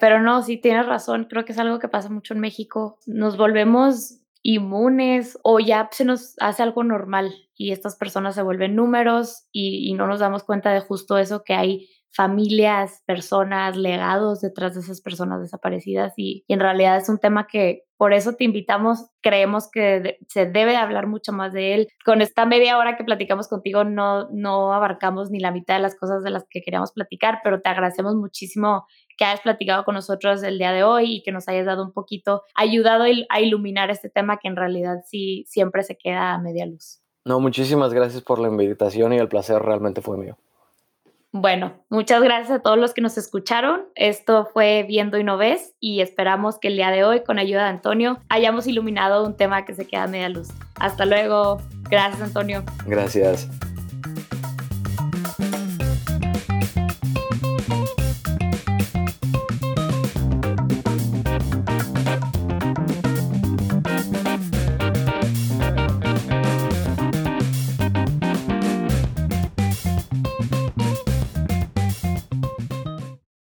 Pero 0.00 0.20
no, 0.20 0.42
sí 0.42 0.56
tienes 0.56 0.86
razón, 0.86 1.26
creo 1.30 1.44
que 1.44 1.52
es 1.52 1.58
algo 1.58 1.78
que 1.78 1.88
pasa 1.88 2.08
mucho 2.08 2.34
en 2.34 2.40
México. 2.40 2.98
Nos 3.06 3.36
volvemos 3.36 4.18
inmunes 4.42 5.38
o 5.42 5.60
ya 5.60 5.88
se 5.92 6.04
nos 6.04 6.34
hace 6.40 6.62
algo 6.62 6.84
normal 6.84 7.34
y 7.54 7.72
estas 7.72 7.96
personas 7.96 8.34
se 8.34 8.42
vuelven 8.42 8.76
números 8.76 9.46
y, 9.52 9.90
y 9.90 9.94
no 9.94 10.06
nos 10.06 10.20
damos 10.20 10.44
cuenta 10.44 10.72
de 10.72 10.80
justo 10.80 11.18
eso 11.18 11.42
que 11.44 11.54
hay 11.54 11.88
familias, 12.10 13.02
personas, 13.06 13.76
legados 13.76 14.40
detrás 14.40 14.74
de 14.74 14.80
esas 14.80 15.00
personas 15.00 15.40
desaparecidas 15.40 16.14
y, 16.16 16.44
en 16.48 16.60
realidad 16.60 16.96
es 16.96 17.08
un 17.08 17.18
tema 17.18 17.46
que 17.46 17.84
por 17.96 18.12
eso 18.12 18.34
te 18.34 18.44
invitamos, 18.44 19.10
creemos 19.20 19.68
que 19.70 20.18
se 20.28 20.46
debe 20.46 20.76
hablar 20.76 21.08
mucho 21.08 21.32
más 21.32 21.52
de 21.52 21.74
él. 21.74 21.88
Con 22.04 22.22
esta 22.22 22.46
media 22.46 22.78
hora 22.78 22.96
que 22.96 23.02
platicamos 23.02 23.48
contigo 23.48 23.82
no, 23.82 24.28
no 24.30 24.72
abarcamos 24.72 25.30
ni 25.30 25.40
la 25.40 25.50
mitad 25.50 25.74
de 25.74 25.82
las 25.82 25.96
cosas 25.96 26.22
de 26.22 26.30
las 26.30 26.44
que 26.48 26.62
queríamos 26.62 26.92
platicar, 26.92 27.40
pero 27.42 27.60
te 27.60 27.68
agradecemos 27.68 28.14
muchísimo 28.14 28.86
que 29.16 29.24
hayas 29.24 29.40
platicado 29.40 29.84
con 29.84 29.96
nosotros 29.96 30.44
el 30.44 30.58
día 30.58 30.70
de 30.70 30.84
hoy 30.84 31.16
y 31.16 31.22
que 31.22 31.32
nos 31.32 31.48
hayas 31.48 31.66
dado 31.66 31.84
un 31.84 31.92
poquito, 31.92 32.42
ayudado 32.54 33.04
a 33.28 33.40
iluminar 33.40 33.90
este 33.90 34.08
tema 34.08 34.38
que 34.38 34.46
en 34.46 34.54
realidad 34.56 34.98
sí 35.04 35.44
siempre 35.48 35.82
se 35.82 35.98
queda 35.98 36.34
a 36.34 36.38
media 36.38 36.66
luz. 36.66 37.02
No, 37.24 37.40
muchísimas 37.40 37.92
gracias 37.92 38.22
por 38.22 38.38
la 38.38 38.48
invitación 38.48 39.12
y 39.12 39.18
el 39.18 39.28
placer 39.28 39.60
realmente 39.60 40.00
fue 40.00 40.16
mío. 40.16 40.38
Bueno, 41.40 41.84
muchas 41.88 42.20
gracias 42.20 42.50
a 42.50 42.62
todos 42.62 42.76
los 42.78 42.94
que 42.94 43.00
nos 43.00 43.16
escucharon. 43.16 43.82
Esto 43.94 44.48
fue 44.52 44.84
Viendo 44.88 45.18
y 45.18 45.22
No 45.22 45.36
Ves 45.36 45.72
y 45.78 46.00
esperamos 46.00 46.58
que 46.58 46.66
el 46.66 46.74
día 46.74 46.90
de 46.90 47.04
hoy, 47.04 47.22
con 47.22 47.38
ayuda 47.38 47.62
de 47.62 47.68
Antonio, 47.68 48.18
hayamos 48.28 48.66
iluminado 48.66 49.24
un 49.24 49.36
tema 49.36 49.64
que 49.64 49.72
se 49.72 49.86
queda 49.86 50.02
a 50.02 50.06
media 50.08 50.30
luz. 50.30 50.48
Hasta 50.80 51.04
luego. 51.04 51.58
Gracias, 51.88 52.20
Antonio. 52.22 52.64
Gracias. 52.86 53.48